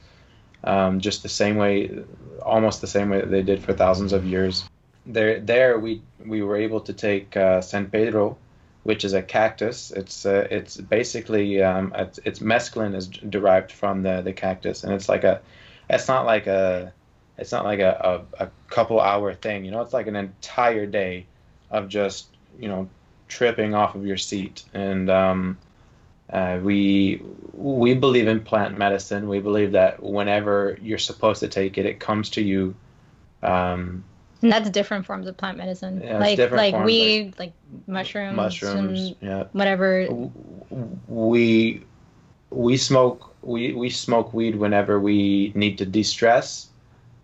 um, 0.64 1.00
just 1.00 1.24
the 1.24 1.30
same 1.30 1.56
way, 1.56 2.04
almost 2.42 2.82
the 2.82 2.88
same 2.88 3.10
way 3.10 3.22
that 3.22 3.30
they 3.30 3.44
did 3.44 3.64
for 3.64 3.74
thousands 3.74 4.12
of 4.12 4.26
years. 4.26 4.68
There, 5.06 5.40
there 5.40 5.80
we 5.80 6.02
we 6.26 6.42
were 6.42 6.58
able 6.58 6.82
to 6.82 6.94
take 6.94 7.38
uh, 7.38 7.62
San 7.62 7.90
Pedro, 7.90 8.38
which 8.90 9.06
is 9.06 9.14
a 9.14 9.22
cactus. 9.22 9.92
It's 9.92 10.26
uh, 10.26 10.48
it's 10.50 10.76
basically 10.78 11.62
um, 11.62 11.94
it's, 11.96 12.20
it's 12.26 12.40
mescaline 12.40 12.96
is 12.96 13.06
derived 13.08 13.72
from 13.72 14.02
the 14.02 14.24
the 14.24 14.34
cactus, 14.34 14.84
and 14.84 14.92
it's 14.92 15.08
like 15.08 15.24
a, 15.24 15.42
it's 15.92 16.08
not 16.08 16.26
like 16.26 16.48
a, 16.48 16.92
it's 17.38 17.52
not 17.52 17.66
like 17.66 17.82
a, 17.82 18.26
a, 18.40 18.46
a 18.46 18.50
couple 18.72 19.00
hour 19.00 19.36
thing. 19.36 19.64
You 19.64 19.70
know, 19.70 19.82
it's 19.82 19.94
like 19.94 20.08
an 20.08 20.16
entire 20.16 20.88
day 20.88 21.28
of 21.70 21.88
just 21.88 22.30
you 22.60 22.68
know 22.68 22.90
tripping 23.28 23.76
off 23.76 23.94
of 23.94 24.08
your 24.08 24.18
seat 24.18 24.64
and. 24.74 25.08
Um, 25.10 25.58
uh, 26.32 26.60
we 26.62 27.24
we 27.54 27.96
believe 27.96 28.28
in 28.28 28.40
plant 28.40 28.78
medicine. 28.78 29.28
We 29.28 29.40
believe 29.40 29.72
that 29.72 30.04
whenever 30.04 30.78
you're 30.80 31.00
supposed 31.00 31.40
to 31.40 31.48
take 31.48 31.80
it, 31.80 31.88
it 31.88 32.00
comes 32.00 32.30
to 32.32 32.42
you. 32.44 32.76
Um, 33.42 34.04
And 34.42 34.52
that's 34.52 34.70
different 34.70 35.06
forms 35.06 35.28
of 35.28 35.38
plant 35.38 35.58
medicine, 35.58 36.02
Yeah, 36.04 36.20
like 36.20 36.40
like 36.52 36.74
forms, 36.74 36.86
weed, 36.86 37.34
like, 37.38 37.54
mushrooms, 37.88 38.36
mushrooms, 38.36 39.14
yeah. 39.22 39.46
whatever. 39.52 40.08
We 41.08 41.84
we 42.50 42.78
smoke 42.78 43.36
we 43.42 43.74
we 43.74 43.90
smoke 43.90 44.34
weed 44.34 44.56
whenever 44.56 45.00
we 45.00 45.52
need 45.56 45.78
to 45.80 45.86
de-stress. 45.86 46.68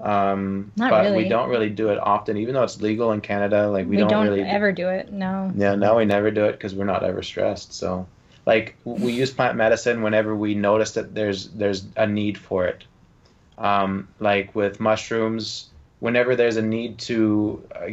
Um, 0.02 0.72
Not 0.76 0.92
but 0.92 1.04
really. 1.06 1.24
we 1.24 1.30
don't 1.30 1.50
really 1.50 1.70
do 1.70 1.90
it 1.90 1.98
often, 2.00 2.38
even 2.38 2.54
though 2.54 2.64
it's 2.64 2.82
legal 2.82 3.12
in 3.14 3.22
Canada. 3.22 3.70
Like 3.70 3.86
we, 3.88 3.98
We, 3.98 4.04
don't, 4.04 4.28
really 4.28 4.42
ever 4.42 4.72
do 4.72 4.90
it. 4.90 5.12
No. 5.12 5.52
Yeah, 5.56 5.76
no, 5.76 5.96
we 5.96 6.06
never 6.06 6.32
do 6.32 6.46
it 6.46 6.54
because 6.54 6.76
we're 6.76 6.84
not 6.86 7.04
ever 7.04 7.24
stressed. 7.24 7.74
So, 7.74 8.06
like, 8.46 8.76
we 8.84 9.14
use 9.14 9.32
plant 9.32 9.56
medicine 9.56 10.02
whenever 10.02 10.36
we 10.36 10.54
notice 10.54 10.92
that 10.92 11.16
there's 11.16 11.48
there's 11.50 11.86
a 11.96 12.06
need 12.06 12.38
for 12.38 12.66
it. 12.66 12.84
Um, 13.58 14.10
like 14.20 14.54
with 14.54 14.82
mushrooms, 14.82 15.70
whenever 16.06 16.36
there's 16.36 16.58
a 16.58 16.62
need 16.78 16.92
to 17.12 17.18
uh, 17.76 17.90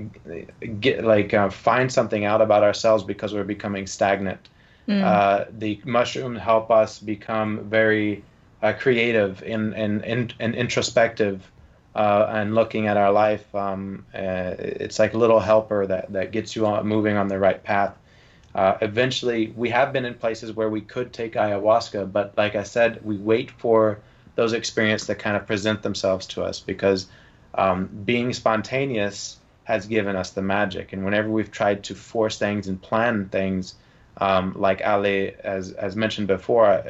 get 0.87 1.05
like 1.15 1.31
uh, 1.35 1.49
find 1.51 1.91
something 1.99 2.25
out 2.31 2.41
about 2.47 2.63
ourselves 2.63 3.03
because 3.13 3.31
we're 3.35 3.53
becoming 3.57 3.87
stagnant, 3.87 4.49
Mm. 4.89 5.03
uh, 5.05 5.45
the 5.59 5.81
mushrooms 5.85 6.41
help 6.41 6.67
us 6.83 6.99
become 6.99 7.51
very 7.71 8.23
uh, 8.63 8.73
creative 8.85 9.43
and 9.53 9.75
and, 9.83 10.05
and, 10.05 10.35
and 10.41 10.55
introspective. 10.55 11.39
Uh, 11.95 12.27
and 12.39 12.55
looking 12.55 12.87
at 12.89 12.97
our 12.97 13.13
life, 13.13 13.47
um, 13.55 14.05
uh, 14.15 14.55
it's 14.83 14.99
like 14.99 15.13
a 15.15 15.19
little 15.19 15.41
helper 15.41 15.87
that, 15.87 16.11
that 16.13 16.33
gets 16.33 16.57
you 16.57 16.65
on, 16.67 16.87
moving 16.87 17.17
on 17.19 17.29
the 17.29 17.39
right 17.39 17.63
path. 17.63 17.95
Uh, 18.55 18.75
eventually, 18.81 19.53
we 19.57 19.69
have 19.71 19.93
been 19.93 20.07
in 20.07 20.15
places 20.15 20.49
where 20.59 20.71
we 20.71 20.81
could 20.81 21.13
take 21.13 21.35
ayahuasca, 21.35 22.11
but 22.11 22.27
like 22.43 22.55
I 22.55 22.65
said, 22.65 22.91
we 23.05 23.17
wait 23.19 23.51
for 23.51 23.99
those 24.37 24.55
experiences 24.55 25.07
that 25.09 25.19
kind 25.19 25.37
of 25.37 25.47
present 25.47 25.83
themselves 25.83 26.27
to 26.29 26.43
us 26.43 26.61
because 26.61 27.09
um, 27.55 27.87
being 28.05 28.33
spontaneous 28.33 29.39
has 29.65 29.87
given 29.87 30.17
us 30.17 30.31
the 30.31 30.43
magic. 30.43 30.93
And 30.93 31.05
whenever 31.05 31.31
we've 31.31 31.51
tried 31.51 31.85
to 31.85 31.95
force 31.95 32.39
things 32.39 32.69
and 32.69 32.81
plan 32.81 33.29
things, 33.29 33.75
um, 34.19 34.55
like 34.57 34.81
Aly, 34.83 35.35
as, 35.43 35.73
as 35.73 35.97
mentioned 35.97 36.27
before, 36.27 36.67
uh, 36.67 36.83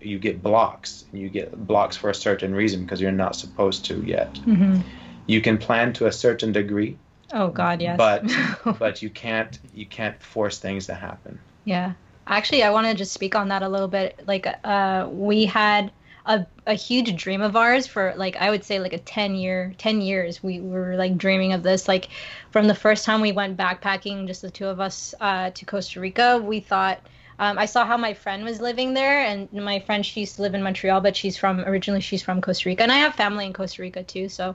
you 0.00 0.18
get 0.18 0.42
blocks. 0.42 1.04
You 1.12 1.28
get 1.28 1.66
blocks 1.66 1.96
for 1.96 2.10
a 2.10 2.14
certain 2.14 2.54
reason 2.54 2.82
because 2.82 3.00
you're 3.00 3.12
not 3.12 3.36
supposed 3.36 3.84
to 3.86 4.02
yet. 4.02 4.38
hmm 4.44 4.80
You 5.26 5.40
can 5.40 5.58
plan 5.58 5.92
to 5.94 6.06
a 6.06 6.12
certain 6.12 6.52
degree, 6.52 6.96
Oh 7.32 7.48
God, 7.48 7.80
yes. 7.80 7.96
But- 7.96 8.78
but 8.78 9.02
you 9.02 9.10
can't 9.10 9.58
you 9.74 9.86
can't 9.86 10.22
force 10.22 10.58
things 10.58 10.86
to 10.86 10.94
happen. 10.94 11.38
Yeah. 11.64 11.92
Actually, 12.26 12.62
I 12.62 12.70
want 12.70 12.86
to 12.86 12.94
just 12.94 13.12
speak 13.12 13.34
on 13.34 13.48
that 13.48 13.62
a 13.62 13.68
little 13.68 13.88
bit. 13.88 14.20
Like, 14.26 14.46
uh, 14.64 15.08
we 15.10 15.44
had 15.46 15.90
a, 16.26 16.46
a 16.66 16.74
huge 16.74 17.16
dream 17.16 17.42
of 17.42 17.56
ours 17.56 17.86
for 17.86 18.14
like 18.16 18.36
I 18.36 18.50
would 18.50 18.64
say 18.64 18.78
like 18.78 18.92
a 18.92 18.98
10 18.98 19.34
year 19.34 19.74
10 19.78 20.00
years 20.00 20.42
we 20.42 20.60
were 20.60 20.96
like 20.96 21.16
dreaming 21.18 21.52
of 21.52 21.62
this. 21.62 21.88
Like 21.88 22.08
from 22.50 22.68
the 22.68 22.74
first 22.74 23.04
time 23.04 23.20
we 23.20 23.32
went 23.32 23.56
backpacking 23.56 24.26
just 24.26 24.42
the 24.42 24.50
two 24.50 24.66
of 24.66 24.80
us 24.80 25.14
uh, 25.20 25.50
to 25.50 25.64
Costa 25.64 26.00
Rica 26.00 26.38
we 26.38 26.60
thought 26.60 27.00
um, 27.38 27.58
I 27.58 27.66
saw 27.66 27.84
how 27.84 27.96
my 27.96 28.14
friend 28.14 28.44
was 28.44 28.60
living 28.60 28.94
there 28.94 29.26
and 29.26 29.52
my 29.52 29.80
friend 29.80 30.06
she 30.06 30.20
used 30.20 30.36
to 30.36 30.42
live 30.42 30.54
in 30.54 30.62
Montreal 30.62 31.00
but 31.00 31.16
she's 31.16 31.36
from 31.36 31.60
originally 31.60 32.00
she's 32.00 32.22
from 32.22 32.40
Costa 32.40 32.68
Rica 32.68 32.82
and 32.82 32.92
I 32.92 32.98
have 32.98 33.14
family 33.14 33.46
in 33.46 33.52
Costa 33.52 33.82
Rica 33.82 34.04
too 34.04 34.28
so 34.28 34.54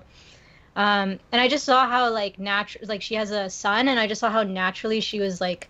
um, 0.77 1.19
and 1.31 1.41
I 1.41 1.47
just 1.47 1.65
saw 1.65 1.87
how 1.89 2.11
like 2.11 2.39
natural 2.39 2.87
like 2.87 3.01
she 3.01 3.15
has 3.15 3.31
a 3.31 3.49
son 3.49 3.89
and 3.89 3.99
I 3.99 4.07
just 4.07 4.21
saw 4.21 4.29
how 4.29 4.43
naturally 4.43 5.01
she 5.01 5.19
was 5.19 5.41
like 5.41 5.67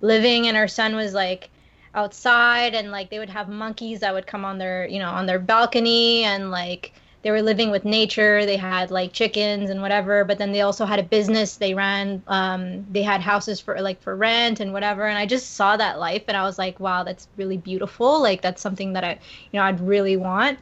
living 0.00 0.46
and 0.46 0.56
her 0.56 0.68
son 0.68 0.94
was 0.94 1.14
like 1.14 1.50
outside 1.94 2.74
and 2.74 2.90
like 2.90 3.10
they 3.10 3.18
would 3.18 3.28
have 3.30 3.48
monkeys 3.48 4.00
that 4.00 4.14
would 4.14 4.26
come 4.26 4.44
on 4.44 4.58
their 4.58 4.86
you 4.88 4.98
know 4.98 5.10
on 5.10 5.26
their 5.26 5.38
balcony 5.38 6.24
and 6.24 6.50
like 6.50 6.92
they 7.22 7.30
were 7.30 7.42
living 7.42 7.70
with 7.70 7.84
nature. 7.84 8.44
They 8.44 8.56
had 8.56 8.90
like 8.90 9.12
chickens 9.12 9.70
and 9.70 9.80
whatever 9.80 10.24
but 10.24 10.38
then 10.38 10.52
they 10.52 10.62
also 10.62 10.84
had 10.84 10.98
a 10.98 11.04
business. 11.04 11.56
They 11.56 11.74
ran 11.74 12.22
um, 12.26 12.84
they 12.90 13.02
had 13.02 13.20
houses 13.20 13.60
for 13.60 13.80
like 13.80 14.00
for 14.02 14.16
rent 14.16 14.60
and 14.60 14.72
whatever 14.72 15.06
and 15.06 15.18
i 15.18 15.26
just 15.26 15.54
saw 15.54 15.76
that 15.76 15.98
life 15.98 16.24
and 16.28 16.36
i 16.36 16.42
was 16.42 16.58
like 16.58 16.80
wow 16.80 17.04
that's 17.04 17.28
really 17.36 17.58
beautiful. 17.58 18.22
Like 18.22 18.42
that's 18.42 18.62
something 18.62 18.94
that 18.94 19.04
i 19.04 19.18
you 19.52 19.58
know 19.58 19.62
i'd 19.64 19.80
really 19.80 20.16
want. 20.16 20.58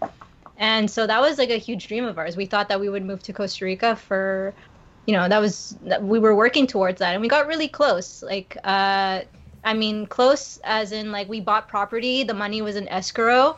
And 0.56 0.90
so 0.90 1.06
that 1.06 1.20
was 1.22 1.38
like 1.38 1.48
a 1.48 1.56
huge 1.56 1.88
dream 1.88 2.04
of 2.04 2.18
ours. 2.18 2.36
We 2.36 2.44
thought 2.44 2.68
that 2.68 2.80
we 2.80 2.90
would 2.90 3.04
move 3.04 3.22
to 3.22 3.32
costa 3.32 3.64
rica 3.64 3.96
for 3.96 4.52
you 5.06 5.14
know 5.14 5.28
that 5.28 5.40
was 5.40 5.78
we 6.00 6.18
were 6.18 6.34
working 6.34 6.66
towards 6.66 6.98
that 6.98 7.12
and 7.12 7.22
we 7.22 7.28
got 7.28 7.46
really 7.46 7.68
close. 7.68 8.22
Like 8.22 8.56
uh 8.64 9.22
I 9.64 9.74
mean, 9.74 10.06
close 10.06 10.58
as 10.64 10.92
in 10.92 11.12
like 11.12 11.28
we 11.28 11.40
bought 11.40 11.68
property, 11.68 12.22
the 12.24 12.34
money 12.34 12.62
was 12.62 12.76
in 12.76 12.88
escrow. 12.88 13.56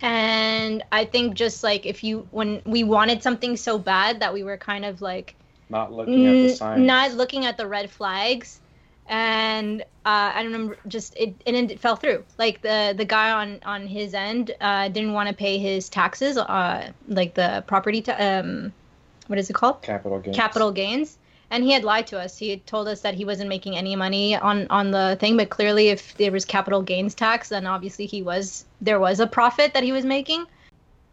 And 0.00 0.84
I 0.92 1.04
think 1.04 1.34
just 1.34 1.64
like 1.64 1.86
if 1.86 2.04
you, 2.04 2.26
when 2.30 2.62
we 2.66 2.84
wanted 2.84 3.22
something 3.22 3.56
so 3.56 3.78
bad 3.78 4.20
that 4.20 4.32
we 4.32 4.42
were 4.42 4.56
kind 4.56 4.84
of 4.84 5.00
like 5.02 5.34
Not 5.70 5.92
looking 5.92 6.26
at 6.26 6.40
the 6.42 6.48
signs. 6.50 6.86
not 6.86 7.14
looking 7.14 7.46
at 7.46 7.56
the 7.56 7.66
red 7.66 7.90
flags. 7.90 8.60
And 9.06 9.80
uh, 10.04 10.32
I 10.34 10.42
don't 10.42 10.52
remember 10.52 10.76
just 10.86 11.16
it, 11.16 11.34
and 11.46 11.56
it 11.70 11.80
fell 11.80 11.96
through. 11.96 12.24
Like 12.38 12.60
the 12.60 12.94
the 12.96 13.06
guy 13.06 13.30
on 13.30 13.58
on 13.64 13.86
his 13.86 14.12
end 14.12 14.54
uh, 14.60 14.88
didn't 14.88 15.14
want 15.14 15.30
to 15.30 15.34
pay 15.34 15.56
his 15.58 15.88
taxes, 15.88 16.36
uh, 16.36 16.92
like 17.08 17.32
the 17.34 17.64
property, 17.66 18.02
ta- 18.02 18.16
um, 18.18 18.70
what 19.26 19.38
is 19.38 19.48
it 19.48 19.54
called? 19.54 19.80
capital 19.80 20.18
gains. 20.20 20.36
capital 20.36 20.72
gains 20.72 21.16
and 21.50 21.64
he 21.64 21.72
had 21.72 21.82
lied 21.84 22.06
to 22.08 22.18
us. 22.18 22.36
He 22.36 22.50
had 22.50 22.66
told 22.66 22.88
us 22.88 23.00
that 23.00 23.14
he 23.14 23.24
wasn't 23.24 23.48
making 23.48 23.76
any 23.76 23.96
money 23.96 24.36
on 24.36 24.66
on 24.70 24.90
the 24.90 25.16
thing 25.20 25.36
but 25.36 25.50
clearly 25.50 25.88
if 25.88 26.14
there 26.16 26.32
was 26.32 26.44
capital 26.44 26.82
gains 26.82 27.14
tax 27.14 27.48
then 27.48 27.66
obviously 27.66 28.06
he 28.06 28.22
was 28.22 28.64
there 28.80 29.00
was 29.00 29.20
a 29.20 29.26
profit 29.26 29.74
that 29.74 29.82
he 29.82 29.92
was 29.92 30.04
making. 30.04 30.44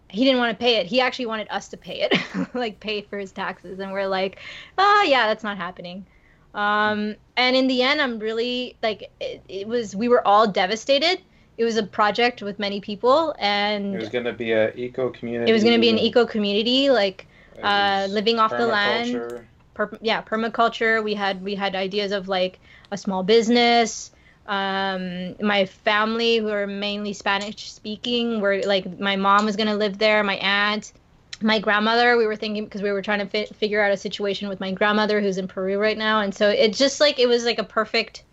He 0.09 0.23
didn't 0.23 0.39
want 0.39 0.57
to 0.57 0.63
pay 0.63 0.75
it. 0.77 0.85
He 0.85 1.01
actually 1.01 1.25
wanted 1.25 1.47
us 1.49 1.67
to 1.69 1.77
pay 1.77 2.01
it 2.01 2.13
like 2.53 2.79
pay 2.79 3.01
for 3.01 3.17
his 3.17 3.31
taxes. 3.31 3.79
And 3.79 3.91
we're 3.91 4.07
like 4.07 4.39
oh 4.77 5.05
yeah 5.07 5.27
that's 5.27 5.43
not 5.43 5.57
happening. 5.57 6.05
Um 6.53 7.15
and 7.35 7.55
in 7.55 7.67
the 7.67 7.81
end 7.81 8.01
i'm 8.01 8.19
really 8.19 8.77
like 8.81 9.11
it, 9.19 9.41
it 9.49 9.67
was 9.67 9.95
we 9.95 10.07
were 10.07 10.25
all 10.27 10.47
devastated. 10.47 11.21
It 11.57 11.63
was 11.63 11.77
a 11.77 11.83
project 11.83 12.41
with 12.41 12.59
many 12.59 12.81
people 12.81 13.33
and 13.39 13.95
It 13.95 13.99
was 13.99 14.09
going 14.09 14.25
to 14.25 14.33
be 14.33 14.51
an 14.51 14.77
eco 14.77 15.09
community. 15.09 15.49
it 15.49 15.53
was 15.53 15.63
going 15.63 15.75
to 15.75 15.79
be 15.79 15.89
an 15.89 15.97
eco 15.97 16.25
community 16.25 16.89
like 16.89 17.27
uh, 17.63 18.07
living 18.09 18.39
off 18.39 18.51
the 18.51 18.67
land. 18.67 19.45
Per- 19.75 19.99
yeah 20.01 20.23
permaculture. 20.23 21.03
We 21.03 21.13
had 21.13 21.43
we 21.43 21.53
had 21.53 21.75
ideas 21.75 22.11
of 22.11 22.27
like 22.27 22.59
a 22.91 22.97
small 22.97 23.21
business. 23.21 24.11
Um 24.47 25.35
my 25.39 25.65
family 25.65 26.37
who 26.37 26.49
are 26.49 26.67
mainly 26.67 27.13
spanish 27.13 27.71
speaking 27.71 28.41
were 28.41 28.61
like 28.63 28.99
my 28.99 29.15
mom 29.15 29.45
was 29.45 29.55
going 29.55 29.69
to 29.69 29.75
live 29.75 29.97
there 29.97 30.23
my 30.23 30.35
aunt 30.35 30.93
my 31.41 31.57
grandmother 31.57 32.15
we 32.15 32.27
were 32.27 32.35
thinking 32.35 32.63
because 32.63 32.83
we 32.83 32.91
were 32.91 33.01
trying 33.01 33.19
to 33.19 33.25
fi- 33.25 33.51
figure 33.55 33.81
out 33.81 33.91
a 33.91 33.97
situation 33.97 34.47
with 34.47 34.59
my 34.59 34.71
grandmother 34.71 35.19
who's 35.19 35.39
in 35.39 35.47
peru 35.47 35.79
right 35.79 35.97
now 35.97 36.21
and 36.21 36.35
so 36.35 36.47
it 36.47 36.73
just 36.73 37.01
like 37.01 37.17
it 37.17 37.27
was 37.27 37.43
like 37.43 37.57
a 37.57 37.63
perfect 37.63 38.23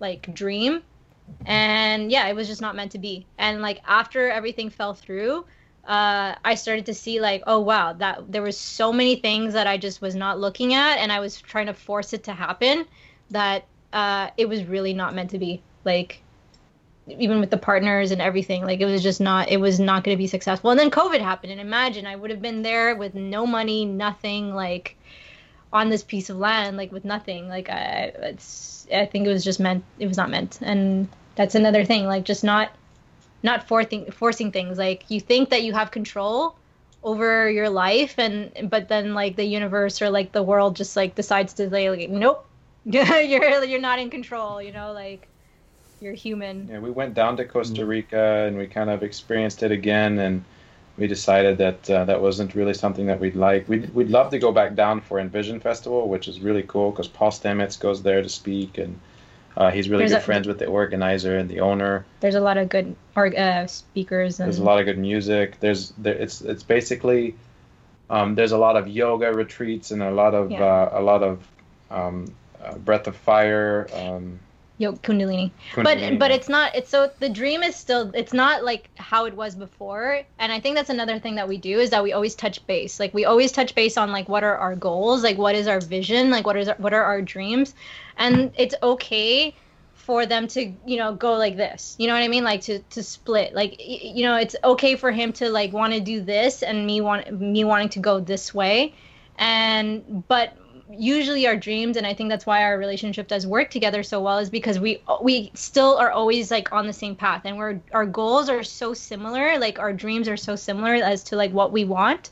like 0.00 0.32
dream. 0.34 0.82
And 1.44 2.10
yeah 2.10 2.26
it 2.28 2.36
was 2.36 2.48
just 2.48 2.60
not 2.60 2.76
meant 2.76 2.92
to 2.92 2.98
be. 2.98 3.26
And 3.38 3.62
like 3.62 3.80
after 3.86 4.30
everything 4.30 4.70
fell 4.70 4.94
through 4.94 5.44
uh, 5.86 6.34
i 6.44 6.54
started 6.54 6.86
to 6.86 6.94
see 6.94 7.20
like 7.20 7.42
oh 7.46 7.60
wow 7.60 7.92
that 7.92 8.30
there 8.30 8.42
was 8.42 8.58
so 8.58 8.92
many 8.92 9.16
things 9.16 9.52
that 9.54 9.66
i 9.66 9.76
just 9.76 10.00
was 10.00 10.14
not 10.14 10.38
looking 10.38 10.74
at 10.74 10.98
and 10.98 11.12
i 11.12 11.20
was 11.20 11.40
trying 11.40 11.66
to 11.66 11.74
force 11.74 12.12
it 12.12 12.24
to 12.24 12.32
happen 12.32 12.84
that 13.30 13.64
uh, 13.92 14.30
it 14.36 14.48
was 14.48 14.64
really 14.64 14.92
not 14.92 15.14
meant 15.14 15.30
to 15.30 15.38
be. 15.38 15.62
Like 15.84 16.22
even 17.08 17.40
with 17.40 17.50
the 17.50 17.56
partners 17.56 18.10
and 18.10 18.20
everything 18.20 18.64
like 18.64 18.80
it 18.80 18.84
was 18.84 19.00
just 19.00 19.20
not 19.20 19.48
it 19.48 19.58
was 19.58 19.78
not 19.78 20.02
going 20.02 20.16
to 20.16 20.18
be 20.18 20.26
successful. 20.26 20.70
And 20.70 20.80
then 20.80 20.90
covid 20.90 21.20
happened 21.20 21.52
and 21.52 21.60
imagine 21.60 22.04
i 22.04 22.16
would 22.16 22.30
have 22.30 22.42
been 22.42 22.62
there 22.62 22.96
with 22.96 23.14
no 23.14 23.46
money 23.46 23.84
nothing 23.84 24.52
like 24.52 24.96
on 25.72 25.88
this 25.88 26.02
piece 26.02 26.30
of 26.30 26.36
land 26.36 26.76
like 26.76 26.90
with 26.90 27.04
nothing. 27.04 27.48
Like 27.48 27.70
i 27.70 28.12
it's 28.16 28.86
i 28.92 29.06
think 29.06 29.26
it 29.26 29.30
was 29.30 29.44
just 29.44 29.60
meant 29.60 29.84
it 29.98 30.08
was 30.08 30.16
not 30.16 30.30
meant. 30.30 30.58
And 30.60 31.08
that's 31.36 31.54
another 31.54 31.84
thing 31.84 32.06
like 32.06 32.24
just 32.24 32.42
not 32.42 32.70
not 33.50 33.66
forcing 33.68 34.10
forcing 34.10 34.50
things 34.52 34.76
like 34.86 35.00
you 35.14 35.20
think 35.20 35.50
that 35.50 35.62
you 35.62 35.72
have 35.72 35.90
control 35.90 36.56
over 37.02 37.50
your 37.50 37.70
life 37.70 38.14
and 38.18 38.68
but 38.74 38.88
then 38.88 39.14
like 39.14 39.36
the 39.36 39.48
universe 39.58 40.02
or 40.02 40.10
like 40.10 40.32
the 40.32 40.42
world 40.42 40.76
just 40.76 40.96
like 40.96 41.14
decides 41.14 41.52
to 41.54 41.70
say 41.70 41.88
like 41.90 42.10
nope 42.10 42.44
you're 42.84 43.64
you're 43.64 43.86
not 43.90 43.98
in 43.98 44.10
control 44.10 44.60
you 44.60 44.72
know 44.72 44.92
like 44.92 45.28
you're 46.00 46.14
human. 46.14 46.68
Yeah, 46.70 46.78
we 46.78 46.90
went 46.90 47.14
down 47.14 47.36
to 47.38 47.44
Costa 47.44 47.82
mm. 47.82 47.88
Rica 47.88 48.44
and 48.46 48.56
we 48.56 48.66
kind 48.66 48.90
of 48.90 49.02
experienced 49.02 49.62
it 49.62 49.72
again, 49.72 50.18
and 50.18 50.44
we 50.96 51.06
decided 51.06 51.58
that 51.58 51.90
uh, 51.90 52.04
that 52.04 52.20
wasn't 52.20 52.54
really 52.54 52.74
something 52.74 53.06
that 53.06 53.20
we'd 53.20 53.36
like. 53.36 53.68
We'd, 53.68 53.94
we'd 53.94 54.10
love 54.10 54.30
to 54.30 54.38
go 54.38 54.52
back 54.52 54.74
down 54.74 55.00
for 55.00 55.18
Envision 55.18 55.60
Festival, 55.60 56.08
which 56.08 56.28
is 56.28 56.40
really 56.40 56.62
cool 56.62 56.90
because 56.90 57.08
Paul 57.08 57.30
Stamets 57.30 57.78
goes 57.78 58.02
there 58.02 58.22
to 58.22 58.28
speak, 58.28 58.78
and 58.78 58.98
uh, 59.56 59.70
he's 59.70 59.88
really 59.88 60.02
There's 60.02 60.12
good 60.12 60.18
a, 60.18 60.24
friends 60.24 60.46
with 60.46 60.58
the 60.58 60.66
organizer 60.66 61.38
and 61.38 61.48
the 61.48 61.60
owner. 61.60 62.04
There's 62.20 62.34
a 62.34 62.40
lot 62.40 62.58
of 62.58 62.68
good 62.68 62.94
uh, 63.16 63.66
speakers. 63.66 64.38
And... 64.38 64.46
There's 64.46 64.58
a 64.58 64.64
lot 64.64 64.78
of 64.80 64.84
good 64.84 64.98
music. 64.98 65.58
There's 65.60 65.92
there, 65.96 66.14
it's 66.14 66.42
it's 66.42 66.62
basically 66.62 67.36
um, 68.10 68.34
there's 68.34 68.52
a 68.52 68.58
lot 68.58 68.76
of 68.76 68.86
yoga 68.86 69.32
retreats 69.32 69.90
and 69.92 70.02
a 70.02 70.10
lot 70.10 70.34
of 70.34 70.50
yeah. 70.50 70.62
Uh, 70.62 71.00
a 71.00 71.02
lot 71.02 71.22
of 71.22 71.46
um, 71.90 72.34
uh, 72.62 72.76
breath 72.76 73.06
of 73.06 73.16
fire. 73.16 73.88
Um, 73.94 74.40
Yo, 74.78 74.92
kundalini. 74.92 75.50
kundalini. 75.72 76.18
But 76.18 76.18
but 76.18 76.30
it's 76.30 76.48
not 76.48 76.74
it's 76.74 76.90
so 76.90 77.10
the 77.18 77.30
dream 77.30 77.62
is 77.62 77.74
still 77.74 78.10
it's 78.14 78.34
not 78.34 78.62
like 78.62 78.90
how 78.96 79.24
it 79.24 79.34
was 79.34 79.54
before. 79.54 80.22
And 80.38 80.52
I 80.52 80.60
think 80.60 80.76
that's 80.76 80.90
another 80.90 81.18
thing 81.18 81.36
that 81.36 81.48
we 81.48 81.56
do 81.56 81.78
is 81.78 81.90
that 81.90 82.02
we 82.02 82.12
always 82.12 82.34
touch 82.34 82.66
base. 82.66 83.00
Like 83.00 83.14
we 83.14 83.24
always 83.24 83.52
touch 83.52 83.74
base 83.74 83.96
on 83.96 84.12
like 84.12 84.28
what 84.28 84.44
are 84.44 84.56
our 84.56 84.76
goals, 84.76 85.22
like 85.22 85.38
what 85.38 85.54
is 85.54 85.66
our 85.66 85.80
vision, 85.80 86.30
like 86.30 86.46
what 86.46 86.56
is 86.56 86.68
our, 86.68 86.74
what 86.76 86.92
are 86.92 87.04
our 87.04 87.22
dreams. 87.22 87.74
And 88.18 88.52
it's 88.56 88.74
okay 88.82 89.54
for 89.94 90.24
them 90.26 90.46
to, 90.46 90.72
you 90.86 90.96
know, 90.98 91.14
go 91.14 91.32
like 91.34 91.56
this. 91.56 91.96
You 91.98 92.06
know 92.06 92.12
what 92.12 92.22
I 92.22 92.28
mean? 92.28 92.44
Like 92.44 92.60
to 92.62 92.78
to 92.78 93.02
split. 93.02 93.54
Like 93.54 93.76
you 93.80 94.24
know, 94.24 94.36
it's 94.36 94.56
okay 94.62 94.94
for 94.96 95.10
him 95.10 95.32
to 95.34 95.48
like 95.48 95.72
want 95.72 95.94
to 95.94 96.00
do 96.00 96.20
this 96.20 96.62
and 96.62 96.86
me 96.86 97.00
want 97.00 97.32
me 97.32 97.64
wanting 97.64 97.88
to 97.90 97.98
go 97.98 98.20
this 98.20 98.52
way. 98.52 98.94
And 99.38 100.24
but 100.28 100.54
usually 100.90 101.46
our 101.46 101.56
dreams 101.56 101.96
and 101.96 102.06
i 102.06 102.14
think 102.14 102.30
that's 102.30 102.46
why 102.46 102.62
our 102.62 102.78
relationship 102.78 103.26
does 103.26 103.46
work 103.46 103.70
together 103.70 104.02
so 104.02 104.20
well 104.20 104.38
is 104.38 104.50
because 104.50 104.78
we 104.78 105.02
we 105.22 105.50
still 105.54 105.96
are 105.96 106.10
always 106.10 106.50
like 106.50 106.72
on 106.72 106.86
the 106.86 106.92
same 106.92 107.14
path. 107.14 107.42
And 107.44 107.56
we're 107.56 107.80
our 107.92 108.06
goals 108.06 108.48
are 108.48 108.62
so 108.62 108.94
similar 108.94 109.58
like 109.58 109.78
our 109.78 109.92
dreams 109.92 110.28
are 110.28 110.36
so 110.36 110.56
similar 110.56 110.94
as 110.94 111.22
to 111.24 111.36
like 111.36 111.52
what 111.52 111.72
we 111.72 111.84
want 111.84 112.30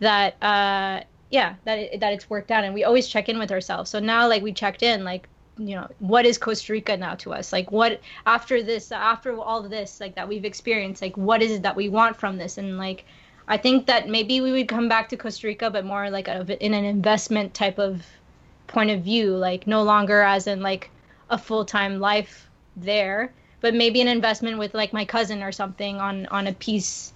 that 0.00 0.42
uh 0.42 1.02
yeah 1.30 1.54
that 1.64 1.78
it, 1.78 2.00
that 2.00 2.12
it's 2.12 2.30
worked 2.30 2.50
out. 2.50 2.64
And 2.64 2.74
we 2.74 2.84
always 2.84 3.08
check 3.08 3.28
in 3.28 3.38
with 3.38 3.52
ourselves. 3.52 3.90
So 3.90 3.98
now 3.98 4.28
like 4.28 4.42
we 4.42 4.52
checked 4.52 4.82
in 4.82 5.04
like 5.04 5.28
you 5.58 5.74
know 5.74 5.88
what 6.00 6.26
is 6.26 6.36
costa 6.38 6.72
rica 6.72 6.96
now 6.96 7.14
to 7.16 7.32
us? 7.32 7.52
Like 7.52 7.70
what 7.70 8.00
after 8.26 8.62
this 8.62 8.92
after 8.92 9.38
all 9.38 9.62
this 9.62 10.00
like 10.00 10.14
that 10.14 10.28
we've 10.28 10.44
experienced 10.44 11.02
like 11.02 11.16
what 11.16 11.42
is 11.42 11.52
it 11.52 11.62
that 11.62 11.76
we 11.76 11.88
want 11.88 12.16
from 12.16 12.38
this? 12.38 12.58
And 12.58 12.78
like 12.78 13.04
I 13.48 13.56
think 13.56 13.86
that 13.86 14.08
maybe 14.08 14.40
we 14.40 14.52
would 14.52 14.68
come 14.68 14.88
back 14.88 15.08
to 15.10 15.16
Costa 15.16 15.46
Rica, 15.46 15.70
but 15.70 15.84
more 15.84 16.10
like 16.10 16.28
a, 16.28 16.64
in 16.64 16.74
an 16.74 16.84
investment 16.84 17.54
type 17.54 17.78
of 17.78 18.04
point 18.66 18.90
of 18.90 19.02
view, 19.02 19.36
like 19.36 19.66
no 19.66 19.82
longer 19.82 20.22
as 20.22 20.46
in 20.46 20.60
like 20.60 20.90
a 21.30 21.38
full 21.38 21.64
time 21.64 22.00
life 22.00 22.48
there, 22.76 23.32
but 23.60 23.74
maybe 23.74 24.00
an 24.00 24.08
investment 24.08 24.58
with 24.58 24.74
like 24.74 24.92
my 24.92 25.04
cousin 25.04 25.42
or 25.42 25.52
something 25.52 26.00
on 26.00 26.26
on 26.26 26.46
a 26.46 26.52
piece, 26.52 27.12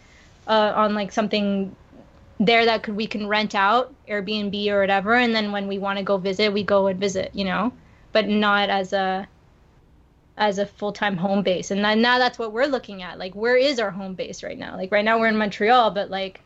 uh, 0.47 0.73
on 0.77 0.95
like 0.95 1.13
something 1.13 1.75
there 2.39 2.65
that 2.65 2.83
could 2.83 2.97
we 2.97 3.07
can 3.07 3.27
rent 3.27 3.55
out 3.55 3.93
Airbnb 4.09 4.69
or 4.69 4.81
whatever, 4.81 5.15
and 5.15 5.35
then 5.35 5.53
when 5.53 5.67
we 5.67 5.79
want 5.79 5.99
to 5.99 6.05
go 6.05 6.17
visit, 6.17 6.53
we 6.53 6.63
go 6.63 6.87
and 6.87 7.01
visit, 7.01 7.31
you 7.35 7.45
know, 7.45 7.73
but 8.13 8.29
not 8.29 8.71
as 8.71 8.93
a 8.93 9.27
as 10.37 10.59
a 10.59 10.67
full-time 10.67 11.17
home 11.17 11.43
base. 11.43 11.71
And 11.71 11.83
now 11.83 12.19
that's 12.19 12.39
what 12.39 12.53
we're 12.53 12.67
looking 12.67 13.03
at. 13.03 13.19
Like 13.19 13.35
where 13.35 13.57
is 13.57 13.79
our 13.79 13.91
home 13.91 14.15
base 14.15 14.43
right 14.43 14.59
now? 14.59 14.77
Like 14.77 14.91
right 14.91 15.05
now 15.05 15.19
we're 15.19 15.29
in 15.29 15.37
montreal 15.37 15.91
but 15.91 16.11
like 16.11 16.41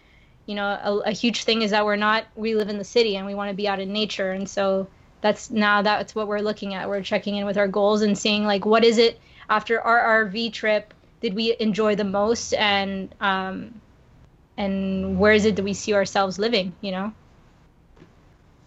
you 0.47 0.55
know 0.55 0.67
a, 0.67 0.99
a 1.07 1.11
huge 1.13 1.45
thing 1.45 1.63
is 1.63 1.71
that 1.71 1.85
we're 1.85 1.97
not 1.97 2.25
we 2.37 2.55
live 2.55 2.69
in 2.69 2.79
the 2.79 2.85
city 2.85 3.17
and 3.17 3.27
we 3.27 3.35
want 3.35 3.51
to 3.51 3.57
be 3.57 3.69
out 3.69 3.81
in 3.81 3.93
nature. 3.93 4.33
And 4.33 4.49
so 4.49 4.89
that's 5.21 5.51
now 5.51 5.83
that's 5.83 6.15
what 6.15 6.29
we're 6.29 6.41
looking 6.41 6.75
at. 6.75 6.89
We're 6.89 7.03
checking 7.03 7.37
in 7.37 7.47
with 7.47 7.57
our 7.57 7.69
goals 7.69 8.03
and 8.03 8.19
seeing 8.19 8.45
like 8.45 8.67
what 8.67 8.85
is 8.85 8.99
it 8.99 9.21
after 9.49 9.81
our 9.81 10.27
rv 10.27 10.53
trip 10.53 10.93
did 11.21 11.35
we 11.35 11.57
enjoy 11.59 11.95
the 11.95 12.05
most? 12.05 12.53
And 12.55 13.15
um 13.21 13.81
and 14.57 15.19
where 15.19 15.33
is 15.33 15.45
it 15.45 15.57
that 15.57 15.65
we 15.65 15.73
see 15.73 15.95
ourselves 15.95 16.39
living 16.39 16.75
you 16.81 16.91
know? 16.91 17.13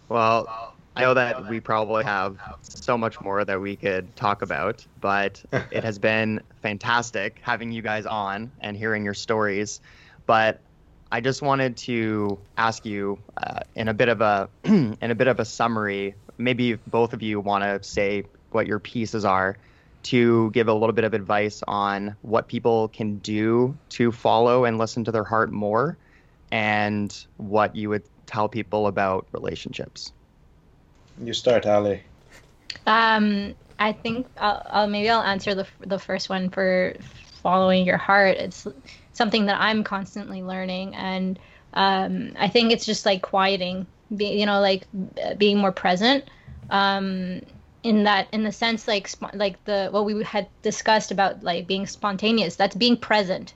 Well 0.08 0.74
I 0.98 1.02
know 1.02 1.14
that 1.14 1.48
we 1.48 1.60
probably 1.60 2.02
have 2.02 2.38
so 2.62 2.98
much 2.98 3.20
more 3.20 3.44
that 3.44 3.60
we 3.60 3.76
could 3.76 4.16
talk 4.16 4.42
about, 4.42 4.84
but 5.00 5.40
it 5.70 5.84
has 5.84 5.96
been 5.96 6.40
fantastic 6.60 7.38
having 7.40 7.70
you 7.70 7.82
guys 7.82 8.04
on 8.04 8.50
and 8.60 8.76
hearing 8.76 9.04
your 9.04 9.14
stories. 9.14 9.80
But 10.26 10.60
I 11.12 11.20
just 11.20 11.40
wanted 11.40 11.76
to 11.76 12.36
ask 12.56 12.84
you 12.84 13.20
uh, 13.36 13.60
in 13.76 13.86
a 13.86 13.94
bit 13.94 14.08
of 14.08 14.20
a 14.20 14.48
in 14.64 14.98
a 15.00 15.14
bit 15.14 15.28
of 15.28 15.38
a 15.38 15.44
summary. 15.44 16.16
Maybe 16.36 16.74
both 16.74 17.12
of 17.12 17.22
you 17.22 17.38
want 17.38 17.62
to 17.62 17.80
say 17.88 18.24
what 18.50 18.66
your 18.66 18.80
pieces 18.80 19.24
are 19.24 19.56
to 20.04 20.50
give 20.50 20.66
a 20.66 20.74
little 20.74 20.92
bit 20.92 21.04
of 21.04 21.14
advice 21.14 21.62
on 21.68 22.16
what 22.22 22.48
people 22.48 22.88
can 22.88 23.18
do 23.18 23.76
to 23.90 24.10
follow 24.10 24.64
and 24.64 24.78
listen 24.78 25.04
to 25.04 25.12
their 25.12 25.24
heart 25.24 25.52
more, 25.52 25.96
and 26.50 27.24
what 27.36 27.76
you 27.76 27.88
would 27.88 28.02
tell 28.26 28.48
people 28.48 28.88
about 28.88 29.28
relationships. 29.30 30.12
You 31.22 31.32
start, 31.34 31.66
Aly. 31.66 32.02
Um, 32.86 33.54
I 33.78 33.92
think 33.92 34.26
I'll, 34.38 34.62
I'll, 34.70 34.88
maybe 34.88 35.10
I'll 35.10 35.22
answer 35.22 35.54
the 35.54 35.66
the 35.80 35.98
first 35.98 36.28
one 36.28 36.50
for 36.50 36.94
following 37.42 37.86
your 37.86 37.96
heart. 37.96 38.36
It's 38.36 38.66
something 39.12 39.46
that 39.46 39.60
I'm 39.60 39.84
constantly 39.84 40.42
learning, 40.42 40.94
and 40.94 41.38
um, 41.74 42.32
I 42.38 42.48
think 42.48 42.72
it's 42.72 42.86
just 42.86 43.06
like 43.06 43.22
quieting, 43.22 43.86
be, 44.16 44.38
you 44.38 44.46
know, 44.46 44.60
like 44.60 44.86
being 45.38 45.58
more 45.58 45.72
present. 45.72 46.24
Um, 46.70 47.42
in 47.84 48.04
that, 48.04 48.28
in 48.32 48.42
the 48.42 48.52
sense, 48.52 48.88
like 48.88 49.10
like 49.34 49.62
the 49.64 49.88
what 49.90 50.04
we 50.04 50.22
had 50.24 50.48
discussed 50.62 51.10
about 51.10 51.42
like 51.42 51.66
being 51.66 51.86
spontaneous. 51.86 52.56
That's 52.56 52.74
being 52.74 52.96
present. 52.96 53.54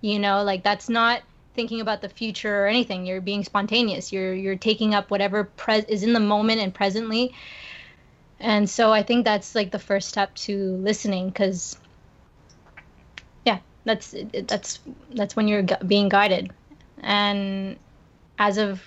You 0.00 0.18
know, 0.18 0.42
like 0.42 0.62
that's 0.62 0.88
not 0.88 1.22
thinking 1.54 1.80
about 1.80 2.02
the 2.02 2.08
future 2.08 2.64
or 2.64 2.66
anything. 2.66 3.06
You're 3.06 3.20
being 3.20 3.44
spontaneous. 3.44 4.12
You're 4.12 4.34
you're 4.34 4.56
taking 4.56 4.94
up 4.94 5.10
whatever 5.10 5.44
pre- 5.44 5.84
is 5.88 6.02
in 6.02 6.12
the 6.12 6.20
moment 6.20 6.60
and 6.60 6.74
presently. 6.74 7.34
And 8.40 8.68
so 8.68 8.92
I 8.92 9.02
think 9.02 9.24
that's 9.24 9.54
like 9.54 9.70
the 9.70 9.78
first 9.78 10.08
step 10.08 10.34
to 10.34 10.76
listening 10.76 11.28
because 11.28 11.76
yeah, 13.44 13.60
that's 13.84 14.14
that's 14.46 14.80
that's 15.14 15.36
when 15.36 15.48
you're 15.48 15.64
being 15.86 16.08
guided. 16.08 16.52
And 17.00 17.78
as 18.38 18.58
of 18.58 18.82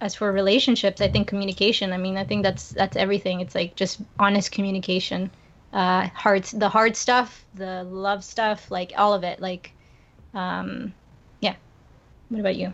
as 0.00 0.14
for 0.14 0.32
relationships, 0.32 1.00
I 1.00 1.08
think 1.08 1.28
communication. 1.28 1.92
I 1.92 1.98
mean, 1.98 2.16
I 2.16 2.24
think 2.24 2.42
that's 2.42 2.70
that's 2.70 2.96
everything. 2.96 3.40
It's 3.40 3.54
like 3.54 3.76
just 3.76 4.00
honest 4.18 4.52
communication. 4.52 5.30
Uh, 5.72 6.08
hard 6.08 6.44
the 6.44 6.68
hard 6.68 6.96
stuff, 6.96 7.44
the 7.54 7.84
love 7.84 8.24
stuff, 8.24 8.70
like 8.70 8.92
all 8.96 9.14
of 9.14 9.24
it. 9.24 9.40
Like, 9.40 9.72
um, 10.34 10.94
what 12.30 12.40
about 12.40 12.56
you? 12.56 12.72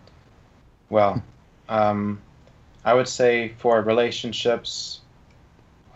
Well, 0.88 1.22
um, 1.68 2.20
I 2.84 2.94
would 2.94 3.08
say 3.08 3.54
for 3.58 3.82
relationships, 3.82 5.00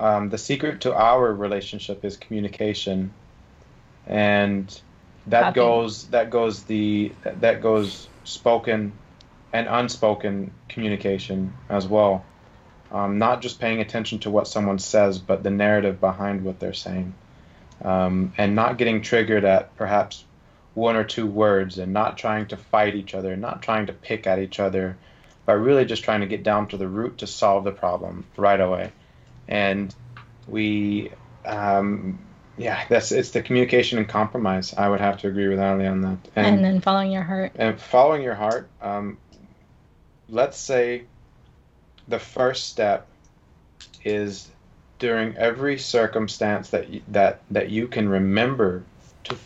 um, 0.00 0.30
the 0.30 0.38
secret 0.38 0.80
to 0.82 0.94
our 0.94 1.32
relationship 1.32 2.04
is 2.04 2.16
communication, 2.16 3.12
and 4.06 4.80
that 5.26 5.54
goes 5.54 6.08
that 6.08 6.30
goes 6.30 6.64
the 6.64 7.12
that 7.22 7.62
goes 7.62 8.08
spoken 8.24 8.92
and 9.52 9.68
unspoken 9.68 10.52
communication 10.68 11.52
as 11.68 11.86
well. 11.86 12.24
Um, 12.90 13.18
not 13.18 13.40
just 13.40 13.60
paying 13.60 13.80
attention 13.80 14.18
to 14.20 14.30
what 14.30 14.48
someone 14.48 14.80
says, 14.80 15.18
but 15.18 15.44
the 15.44 15.50
narrative 15.50 16.00
behind 16.00 16.44
what 16.44 16.58
they're 16.58 16.72
saying, 16.72 17.14
um, 17.84 18.32
and 18.36 18.56
not 18.56 18.78
getting 18.78 19.02
triggered 19.02 19.44
at 19.44 19.76
perhaps 19.76 20.24
one 20.74 20.96
or 20.96 21.04
two 21.04 21.26
words 21.26 21.78
and 21.78 21.92
not 21.92 22.16
trying 22.16 22.46
to 22.46 22.56
fight 22.56 22.94
each 22.94 23.14
other, 23.14 23.36
not 23.36 23.62
trying 23.62 23.86
to 23.86 23.92
pick 23.92 24.26
at 24.26 24.38
each 24.38 24.60
other, 24.60 24.96
but 25.46 25.54
really 25.54 25.84
just 25.84 26.04
trying 26.04 26.20
to 26.20 26.26
get 26.26 26.42
down 26.42 26.68
to 26.68 26.76
the 26.76 26.88
root 26.88 27.18
to 27.18 27.26
solve 27.26 27.64
the 27.64 27.72
problem 27.72 28.24
right 28.36 28.60
away. 28.60 28.92
And 29.48 29.94
we, 30.46 31.10
um, 31.44 32.18
yeah, 32.56 32.84
that's 32.88 33.10
it's 33.10 33.30
the 33.30 33.42
communication 33.42 33.98
and 33.98 34.08
compromise. 34.08 34.74
I 34.74 34.88
would 34.88 35.00
have 35.00 35.18
to 35.18 35.28
agree 35.28 35.48
with 35.48 35.58
Aly 35.58 35.86
on 35.86 36.02
that. 36.02 36.18
And, 36.36 36.64
then 36.64 36.80
following 36.80 37.10
your 37.10 37.22
heart. 37.22 37.52
and 37.56 37.80
following 37.80 38.22
your 38.22 38.34
heart. 38.34 38.68
Um, 38.80 39.18
let's 40.28 40.58
say 40.58 41.04
the 42.06 42.18
first 42.18 42.68
step 42.68 43.08
is 44.04 44.48
during 44.98 45.36
every 45.36 45.78
circumstance 45.78 46.70
that 46.70 46.90
you, 46.90 47.02
that 47.08 47.40
that 47.50 47.70
you 47.70 47.88
can 47.88 48.08
remember 48.08 48.84
to 49.24 49.36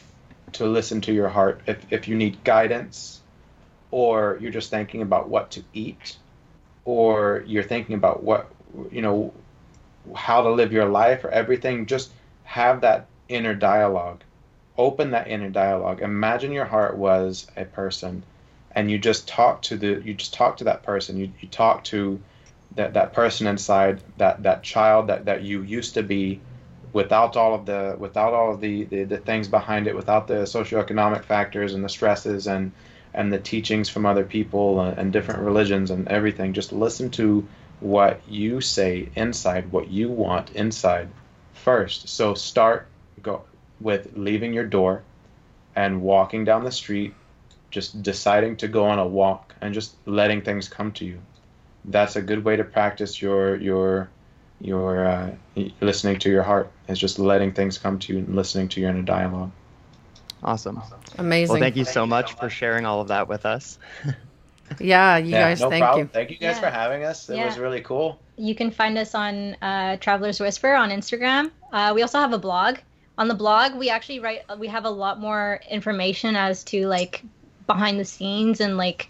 to 0.54 0.66
listen 0.66 1.00
to 1.02 1.12
your 1.12 1.28
heart. 1.28 1.60
If 1.66 1.84
if 1.90 2.08
you 2.08 2.16
need 2.16 2.42
guidance, 2.44 3.20
or 3.90 4.38
you're 4.40 4.52
just 4.52 4.70
thinking 4.70 5.02
about 5.02 5.28
what 5.28 5.50
to 5.52 5.64
eat, 5.72 6.16
or 6.84 7.44
you're 7.46 7.62
thinking 7.62 7.94
about 7.94 8.22
what 8.22 8.50
you 8.90 9.02
know 9.02 9.32
how 10.14 10.42
to 10.42 10.50
live 10.50 10.72
your 10.72 10.88
life 10.88 11.24
or 11.24 11.30
everything, 11.30 11.86
just 11.86 12.10
have 12.44 12.80
that 12.82 13.06
inner 13.28 13.54
dialogue. 13.54 14.22
Open 14.76 15.12
that 15.12 15.28
inner 15.28 15.50
dialogue. 15.50 16.02
Imagine 16.02 16.52
your 16.52 16.64
heart 16.64 16.96
was 16.96 17.46
a 17.56 17.64
person 17.64 18.24
and 18.72 18.90
you 18.90 18.98
just 18.98 19.28
talk 19.28 19.62
to 19.62 19.76
the 19.76 20.02
you 20.04 20.14
just 20.14 20.34
talk 20.34 20.56
to 20.56 20.64
that 20.64 20.82
person. 20.82 21.16
You 21.16 21.32
you 21.40 21.48
talk 21.48 21.84
to 21.84 22.20
that, 22.76 22.94
that 22.94 23.12
person 23.12 23.46
inside, 23.46 24.00
that, 24.18 24.42
that 24.42 24.62
child 24.62 25.08
that, 25.08 25.24
that 25.26 25.42
you 25.42 25.62
used 25.62 25.94
to 25.94 26.02
be 26.02 26.40
without 26.94 27.36
all 27.36 27.54
of 27.54 27.66
the 27.66 27.96
without 27.98 28.32
all 28.32 28.54
of 28.54 28.60
the, 28.60 28.84
the, 28.84 29.04
the 29.04 29.18
things 29.18 29.48
behind 29.48 29.86
it, 29.86 29.94
without 29.94 30.26
the 30.26 30.44
socioeconomic 30.44 31.24
factors 31.24 31.74
and 31.74 31.84
the 31.84 31.88
stresses 31.90 32.46
and 32.46 32.72
and 33.12 33.32
the 33.32 33.38
teachings 33.38 33.90
from 33.90 34.06
other 34.06 34.24
people 34.24 34.80
and, 34.80 34.98
and 34.98 35.12
different 35.12 35.42
religions 35.42 35.90
and 35.90 36.08
everything. 36.08 36.54
Just 36.54 36.72
listen 36.72 37.10
to 37.10 37.46
what 37.80 38.20
you 38.28 38.60
say 38.60 39.08
inside, 39.14 39.70
what 39.70 39.90
you 39.90 40.08
want 40.08 40.50
inside 40.52 41.08
first. 41.52 42.08
So 42.08 42.34
start 42.34 42.86
go 43.22 43.42
with 43.80 44.16
leaving 44.16 44.54
your 44.54 44.64
door 44.64 45.02
and 45.76 46.00
walking 46.00 46.44
down 46.44 46.62
the 46.62 46.72
street, 46.72 47.12
just 47.70 48.02
deciding 48.02 48.56
to 48.58 48.68
go 48.68 48.86
on 48.86 49.00
a 49.00 49.06
walk 49.06 49.52
and 49.60 49.74
just 49.74 49.96
letting 50.06 50.42
things 50.42 50.68
come 50.68 50.92
to 50.92 51.04
you. 51.04 51.18
That's 51.84 52.14
a 52.14 52.22
good 52.22 52.44
way 52.44 52.54
to 52.56 52.64
practice 52.64 53.20
your 53.20 53.56
your 53.56 54.08
your 54.60 55.06
uh, 55.06 55.30
listening 55.80 56.18
to 56.20 56.30
your 56.30 56.42
heart. 56.42 56.70
Is 56.88 56.98
just 56.98 57.18
letting 57.18 57.52
things 57.52 57.78
come 57.78 57.98
to 58.00 58.12
you 58.12 58.18
and 58.20 58.34
listening 58.36 58.68
to 58.68 58.80
your 58.80 58.90
inner 58.90 59.02
dialogue. 59.02 59.50
Awesome. 60.42 60.82
Amazing. 61.18 61.52
Well, 61.54 61.60
thank 61.60 61.76
you 61.76 61.84
so 61.84 62.06
much 62.06 62.32
for 62.34 62.50
sharing 62.50 62.84
all 62.84 63.00
of 63.00 63.08
that 63.08 63.28
with 63.28 63.46
us. 63.46 63.78
Yeah, 64.80 65.18
you 65.18 65.30
Yeah, 65.30 65.40
guys, 65.40 65.60
no 65.60 65.70
thank 65.70 65.82
problem. 65.82 66.06
you. 66.06 66.10
Thank 66.12 66.30
you 66.30 66.36
guys 66.36 66.56
Yeah. 66.56 66.60
for 66.60 66.70
having 66.70 67.04
us. 67.04 67.28
It 67.28 67.36
Yeah. 67.36 67.44
was 67.46 67.58
really 67.58 67.80
cool. 67.82 68.18
You 68.36 68.54
can 68.54 68.70
find 68.70 68.96
us 68.98 69.14
on 69.14 69.56
uh, 69.62 69.96
Traveler's 69.98 70.40
Whisper 70.40 70.74
on 70.74 70.90
Instagram. 70.90 71.50
Uh, 71.72 71.92
we 71.94 72.02
also 72.02 72.18
have 72.18 72.32
a 72.32 72.38
blog. 72.38 72.78
On 73.18 73.28
the 73.28 73.34
blog, 73.34 73.74
we 73.74 73.90
actually 73.90 74.20
write. 74.20 74.40
We 74.58 74.68
have 74.68 74.84
a 74.84 74.90
lot 74.90 75.20
more 75.20 75.60
information 75.70 76.34
as 76.34 76.64
to 76.64 76.86
like 76.86 77.22
behind 77.66 78.00
the 78.00 78.04
scenes 78.04 78.60
and 78.60 78.76
like, 78.76 79.08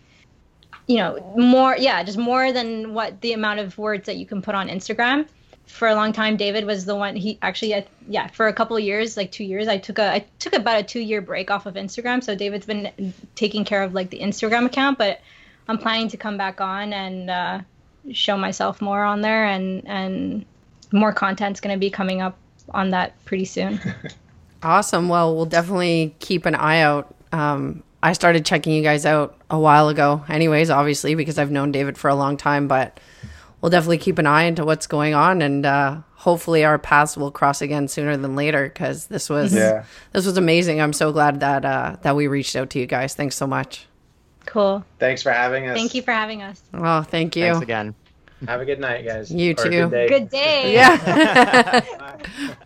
you 0.86 0.96
know, 0.96 1.34
more. 1.36 1.76
Yeah, 1.76 2.02
just 2.02 2.18
more 2.18 2.52
than 2.52 2.94
what 2.94 3.20
the 3.20 3.32
amount 3.32 3.60
of 3.60 3.76
words 3.78 4.06
that 4.06 4.16
you 4.16 4.26
can 4.26 4.42
put 4.42 4.54
on 4.54 4.68
Instagram. 4.68 5.26
For 5.66 5.88
a 5.88 5.94
long 5.94 6.12
time, 6.12 6.36
David 6.36 6.66
was 6.66 6.84
the 6.84 6.94
one. 6.94 7.16
He 7.16 7.38
actually, 7.40 7.86
yeah, 8.06 8.28
for 8.28 8.48
a 8.48 8.52
couple 8.52 8.76
of 8.76 8.82
years, 8.82 9.16
like 9.16 9.32
two 9.32 9.44
years, 9.44 9.66
I 9.66 9.78
took 9.78 9.98
a, 9.98 10.12
I 10.12 10.26
took 10.38 10.52
about 10.52 10.78
a 10.78 10.82
two 10.82 11.00
year 11.00 11.22
break 11.22 11.50
off 11.50 11.66
of 11.66 11.74
Instagram. 11.74 12.22
So 12.22 12.34
David's 12.34 12.66
been 12.66 13.14
taking 13.34 13.64
care 13.64 13.82
of 13.82 13.94
like 13.94 14.10
the 14.10 14.20
Instagram 14.20 14.66
account, 14.66 14.98
but 14.98 15.20
I'm 15.66 15.78
planning 15.78 16.08
to 16.08 16.16
come 16.16 16.36
back 16.36 16.60
on 16.60 16.92
and 16.92 17.30
uh, 17.30 17.60
show 18.12 18.36
myself 18.36 18.82
more 18.82 19.02
on 19.04 19.22
there, 19.22 19.46
and 19.46 19.82
and 19.88 20.44
more 20.92 21.12
content's 21.12 21.60
going 21.60 21.74
to 21.74 21.80
be 21.80 21.90
coming 21.90 22.20
up 22.20 22.36
on 22.70 22.90
that 22.90 23.12
pretty 23.24 23.46
soon. 23.46 23.80
Awesome. 24.64 25.10
Well, 25.10 25.36
we'll 25.36 25.44
definitely 25.44 26.16
keep 26.20 26.46
an 26.46 26.54
eye 26.54 26.80
out. 26.80 27.14
Um, 27.32 27.82
I 28.02 28.14
started 28.14 28.46
checking 28.46 28.72
you 28.72 28.82
guys 28.82 29.04
out 29.04 29.36
a 29.54 29.60
while 29.60 29.88
ago, 29.88 30.24
anyways, 30.28 30.70
obviously, 30.70 31.14
because 31.14 31.38
I've 31.38 31.50
known 31.50 31.72
David 31.72 31.96
for 31.96 32.08
a 32.08 32.14
long 32.14 32.36
time, 32.36 32.68
but 32.68 33.00
we'll 33.60 33.70
definitely 33.70 33.98
keep 33.98 34.18
an 34.18 34.26
eye 34.26 34.44
into 34.44 34.64
what's 34.64 34.86
going 34.86 35.14
on 35.14 35.40
and 35.42 35.64
uh, 35.64 35.96
hopefully 36.14 36.64
our 36.64 36.78
paths 36.78 37.16
will 37.16 37.30
cross 37.30 37.62
again 37.62 37.88
sooner 37.88 38.16
than 38.16 38.36
later 38.36 38.64
because 38.68 39.06
this 39.06 39.30
was 39.30 39.54
Yeah. 39.54 39.84
this 40.12 40.26
was 40.26 40.36
amazing. 40.36 40.80
I'm 40.80 40.92
so 40.92 41.12
glad 41.12 41.40
that 41.40 41.64
uh, 41.64 41.96
that 42.02 42.14
we 42.16 42.26
reached 42.26 42.56
out 42.56 42.70
to 42.70 42.78
you 42.78 42.86
guys. 42.86 43.14
Thanks 43.14 43.36
so 43.36 43.46
much. 43.46 43.86
cool. 44.46 44.84
Thanks 44.98 45.22
for 45.22 45.32
having 45.32 45.66
us. 45.68 45.76
Thank 45.76 45.94
you 45.94 46.02
for 46.02 46.12
having 46.12 46.42
us. 46.42 46.60
Oh, 46.74 47.02
thank 47.02 47.36
you. 47.36 47.44
Thanks 47.44 47.60
again. 47.62 47.94
Have 48.46 48.60
a 48.60 48.66
good 48.66 48.80
night, 48.80 49.06
guys. 49.06 49.30
You 49.32 49.52
Or 49.52 49.64
too. 49.64 49.70
Good 49.70 49.90
day. 49.90 50.08
Good 50.08 50.28
day. 50.28 50.72
Yeah. 50.74 51.80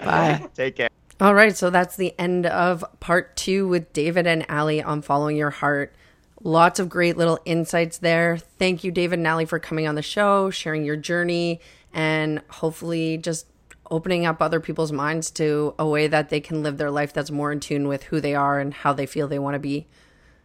Bye. 0.04 0.46
Take 0.54 0.76
care. 0.76 0.88
All 1.20 1.34
right, 1.34 1.56
so 1.56 1.70
that's 1.70 1.96
the 1.96 2.14
end 2.18 2.46
of 2.46 2.84
part 3.00 3.36
two 3.36 3.66
with 3.68 3.92
David 3.92 4.26
and 4.26 4.44
Aly 4.48 4.82
on 4.82 5.02
Following 5.02 5.36
Your 5.36 5.50
Heart. 5.50 5.94
Lots 6.42 6.78
of 6.78 6.88
great 6.88 7.16
little 7.16 7.40
insights 7.44 7.98
there. 7.98 8.38
Thank 8.38 8.84
you, 8.84 8.90
David 8.92 9.18
and 9.18 9.26
Aly, 9.26 9.44
for 9.44 9.58
coming 9.58 9.88
on 9.88 9.96
the 9.96 10.02
show, 10.02 10.50
sharing 10.50 10.84
your 10.84 10.96
journey, 10.96 11.60
and 11.92 12.42
hopefully 12.48 13.18
just 13.18 13.46
opening 13.90 14.26
up 14.26 14.40
other 14.40 14.60
people's 14.60 14.92
minds 14.92 15.30
to 15.32 15.74
a 15.78 15.86
way 15.86 16.06
that 16.06 16.28
they 16.28 16.40
can 16.40 16.62
live 16.62 16.76
their 16.76 16.90
life 16.90 17.12
that's 17.12 17.30
more 17.30 17.50
in 17.50 17.58
tune 17.58 17.88
with 17.88 18.04
who 18.04 18.20
they 18.20 18.34
are 18.34 18.60
and 18.60 18.72
how 18.72 18.92
they 18.92 19.06
feel 19.06 19.26
they 19.26 19.38
want 19.38 19.54
to 19.54 19.58
be. 19.58 19.86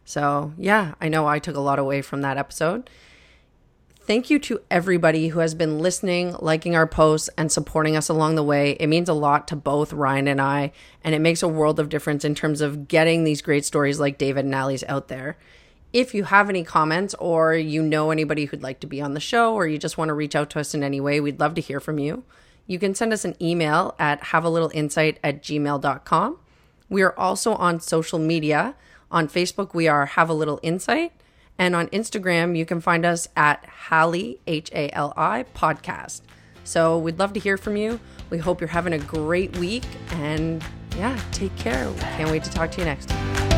So, 0.04 0.52
yeah, 0.58 0.94
I 1.00 1.08
know 1.08 1.26
I 1.26 1.38
took 1.38 1.56
a 1.56 1.60
lot 1.60 1.78
away 1.78 2.02
from 2.02 2.22
that 2.22 2.38
episode. 2.38 2.90
Thank 4.00 4.28
you 4.28 4.38
to 4.40 4.60
everybody 4.70 5.28
who 5.28 5.38
has 5.38 5.54
been 5.54 5.78
listening, 5.78 6.36
liking 6.40 6.76
our 6.76 6.86
posts, 6.86 7.30
and 7.38 7.50
supporting 7.50 7.96
us 7.96 8.10
along 8.10 8.34
the 8.34 8.42
way. 8.42 8.72
It 8.72 8.86
means 8.88 9.08
a 9.08 9.14
lot 9.14 9.48
to 9.48 9.56
both 9.56 9.94
Ryan 9.94 10.28
and 10.28 10.42
I, 10.42 10.72
and 11.02 11.14
it 11.14 11.20
makes 11.20 11.42
a 11.42 11.48
world 11.48 11.80
of 11.80 11.88
difference 11.88 12.22
in 12.22 12.34
terms 12.34 12.60
of 12.60 12.86
getting 12.86 13.24
these 13.24 13.40
great 13.40 13.64
stories 13.64 13.98
like 13.98 14.18
David 14.18 14.44
and 14.44 14.54
Aly's 14.54 14.84
out 14.88 15.08
there. 15.08 15.38
If 15.94 16.12
you 16.12 16.24
have 16.24 16.48
any 16.48 16.64
comments 16.64 17.14
or 17.20 17.54
you 17.54 17.80
know 17.80 18.10
anybody 18.10 18.46
who'd 18.46 18.64
like 18.64 18.80
to 18.80 18.86
be 18.88 19.00
on 19.00 19.14
the 19.14 19.20
show 19.20 19.54
or 19.54 19.68
you 19.68 19.78
just 19.78 19.96
want 19.96 20.08
to 20.08 20.12
reach 20.12 20.34
out 20.34 20.50
to 20.50 20.58
us 20.58 20.74
in 20.74 20.82
any 20.82 21.00
way, 21.00 21.20
we'd 21.20 21.38
love 21.38 21.54
to 21.54 21.60
hear 21.60 21.78
from 21.78 22.00
you. 22.00 22.24
You 22.66 22.80
can 22.80 22.96
send 22.96 23.12
us 23.12 23.24
an 23.24 23.36
email 23.40 23.94
at 23.96 24.20
havealittleinsight 24.20 25.18
at 25.22 25.40
gmail.com. 25.40 26.38
We 26.88 27.02
are 27.02 27.16
also 27.16 27.54
on 27.54 27.78
social 27.78 28.18
media. 28.18 28.74
On 29.12 29.28
Facebook, 29.28 29.72
we 29.72 29.86
are 29.86 30.06
Have 30.06 30.28
a 30.28 30.34
Little 30.34 30.58
Insight. 30.64 31.12
And 31.60 31.76
on 31.76 31.86
Instagram, 31.90 32.58
you 32.58 32.66
can 32.66 32.80
find 32.80 33.06
us 33.06 33.28
at 33.36 33.64
Hallie, 33.88 34.40
H 34.48 34.72
A 34.72 34.90
L 34.90 35.14
I, 35.16 35.44
podcast. 35.54 36.22
So 36.64 36.98
we'd 36.98 37.20
love 37.20 37.34
to 37.34 37.40
hear 37.40 37.56
from 37.56 37.76
you. 37.76 38.00
We 38.30 38.38
hope 38.38 38.60
you're 38.60 38.66
having 38.66 38.94
a 38.94 38.98
great 38.98 39.56
week. 39.58 39.84
And 40.10 40.60
yeah, 40.96 41.16
take 41.30 41.54
care. 41.54 41.88
We 41.88 42.00
can't 42.00 42.32
wait 42.32 42.42
to 42.42 42.50
talk 42.50 42.72
to 42.72 42.80
you 42.80 42.84
next 42.84 43.10
time. 43.10 43.53